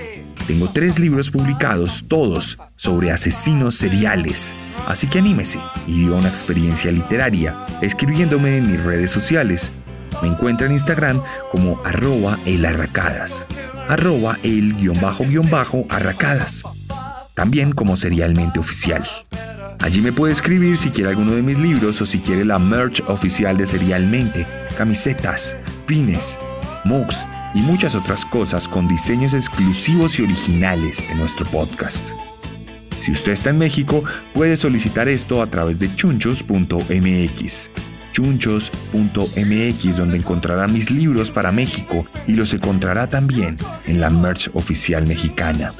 Tengo 0.48 0.70
tres 0.70 1.00
libros 1.00 1.30
publicados, 1.30 2.06
todos 2.08 2.58
sobre 2.78 3.12
asesinos 3.12 3.76
seriales, 3.76 4.54
así 4.88 5.08
que 5.08 5.20
anímese 5.20 5.60
y 5.86 6.04
viva 6.04 6.16
una 6.16 6.30
experiencia 6.30 6.94
literaria 6.94 7.66
escribiéndome 7.82 8.56
en 8.56 8.72
mis 8.72 8.82
redes 8.82 9.12
sociales. 9.12 9.74
Me 10.22 10.30
encuentra 10.30 10.68
en 10.68 10.72
Instagram 10.72 11.22
como 11.52 11.82
arroba 11.84 12.40
elarracadas. 12.46 13.46
arroba 13.90 14.40
el 14.44 14.78
guion 14.78 15.02
bajo 15.02 15.26
guion 15.26 15.50
bajo 15.50 15.86
arracadas. 15.90 16.64
También 17.34 17.74
como 17.74 17.98
serialmente 17.98 18.60
oficial. 18.60 19.06
Allí 19.82 20.00
me 20.00 20.14
puede 20.14 20.34
escribir 20.34 20.78
si 20.78 20.92
quiere 20.92 21.10
alguno 21.10 21.32
de 21.32 21.42
mis 21.42 21.58
libros 21.58 22.00
o 22.02 22.06
si 22.06 22.20
quiere 22.20 22.46
la 22.46 22.60
merch 22.60 23.02
oficial 23.08 23.58
de 23.58 23.66
Serialmente, 23.66 24.46
camisetas, 24.78 25.58
pines, 25.88 26.40
mugs 26.86 27.26
y 27.56 27.62
muchas 27.62 27.96
otras 27.96 28.24
cosas 28.24 28.68
con 28.68 28.88
diseños 28.88 29.34
exclusivos 29.34 30.20
y 30.20 30.22
originales 30.22 31.08
de 31.08 31.16
nuestro 31.16 31.48
podcast. 31.48 32.12
Si 33.00 33.12
usted 33.12 33.32
está 33.32 33.50
en 33.50 33.58
México, 33.58 34.04
puede 34.36 34.56
solicitar 34.56 35.08
esto 35.08 35.42
a 35.42 35.48
través 35.48 35.80
de 35.80 35.94
chunchos.mx. 35.96 37.72
Chunchos.mx, 38.12 39.98
donde 39.98 40.18
encontrará 40.18 40.68
mis 40.68 40.92
libros 40.92 41.32
para 41.32 41.52
México 41.52 42.06
y 42.28 42.34
los 42.34 42.54
encontrará 42.54 43.10
también 43.10 43.58
en 43.88 44.00
la 44.00 44.12
merch 44.12 44.52
oficial 44.54 45.08
mexicana. 45.08 45.74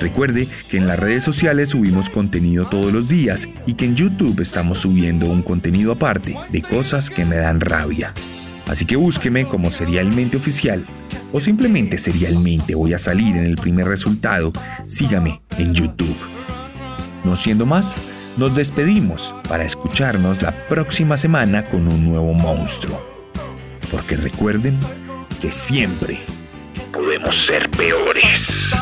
Recuerde 0.00 0.48
que 0.68 0.78
en 0.78 0.86
las 0.86 0.98
redes 0.98 1.22
sociales 1.22 1.70
subimos 1.70 2.08
contenido 2.08 2.68
todos 2.68 2.92
los 2.92 3.08
días 3.08 3.48
y 3.66 3.74
que 3.74 3.84
en 3.84 3.96
YouTube 3.96 4.40
estamos 4.40 4.78
subiendo 4.78 5.26
un 5.26 5.42
contenido 5.42 5.92
aparte 5.92 6.36
de 6.48 6.62
cosas 6.62 7.10
que 7.10 7.26
me 7.26 7.36
dan 7.36 7.60
rabia. 7.60 8.14
Así 8.66 8.86
que 8.86 8.96
búsqueme 8.96 9.46
como 9.46 9.70
serialmente 9.70 10.38
oficial 10.38 10.84
o 11.32 11.40
simplemente 11.40 11.98
serialmente 11.98 12.74
voy 12.74 12.94
a 12.94 12.98
salir 12.98 13.36
en 13.36 13.44
el 13.44 13.56
primer 13.56 13.86
resultado. 13.86 14.52
Sígame 14.86 15.42
en 15.58 15.74
YouTube. 15.74 16.16
No 17.24 17.36
siendo 17.36 17.66
más, 17.66 17.94
nos 18.36 18.54
despedimos 18.54 19.34
para 19.48 19.64
escucharnos 19.64 20.40
la 20.40 20.52
próxima 20.68 21.18
semana 21.18 21.68
con 21.68 21.86
un 21.88 22.04
nuevo 22.04 22.32
monstruo. 22.32 23.04
Porque 23.90 24.16
recuerden 24.16 24.74
que 25.42 25.52
siempre 25.52 26.18
podemos 26.92 27.44
ser 27.44 27.70
peores. 27.70 28.72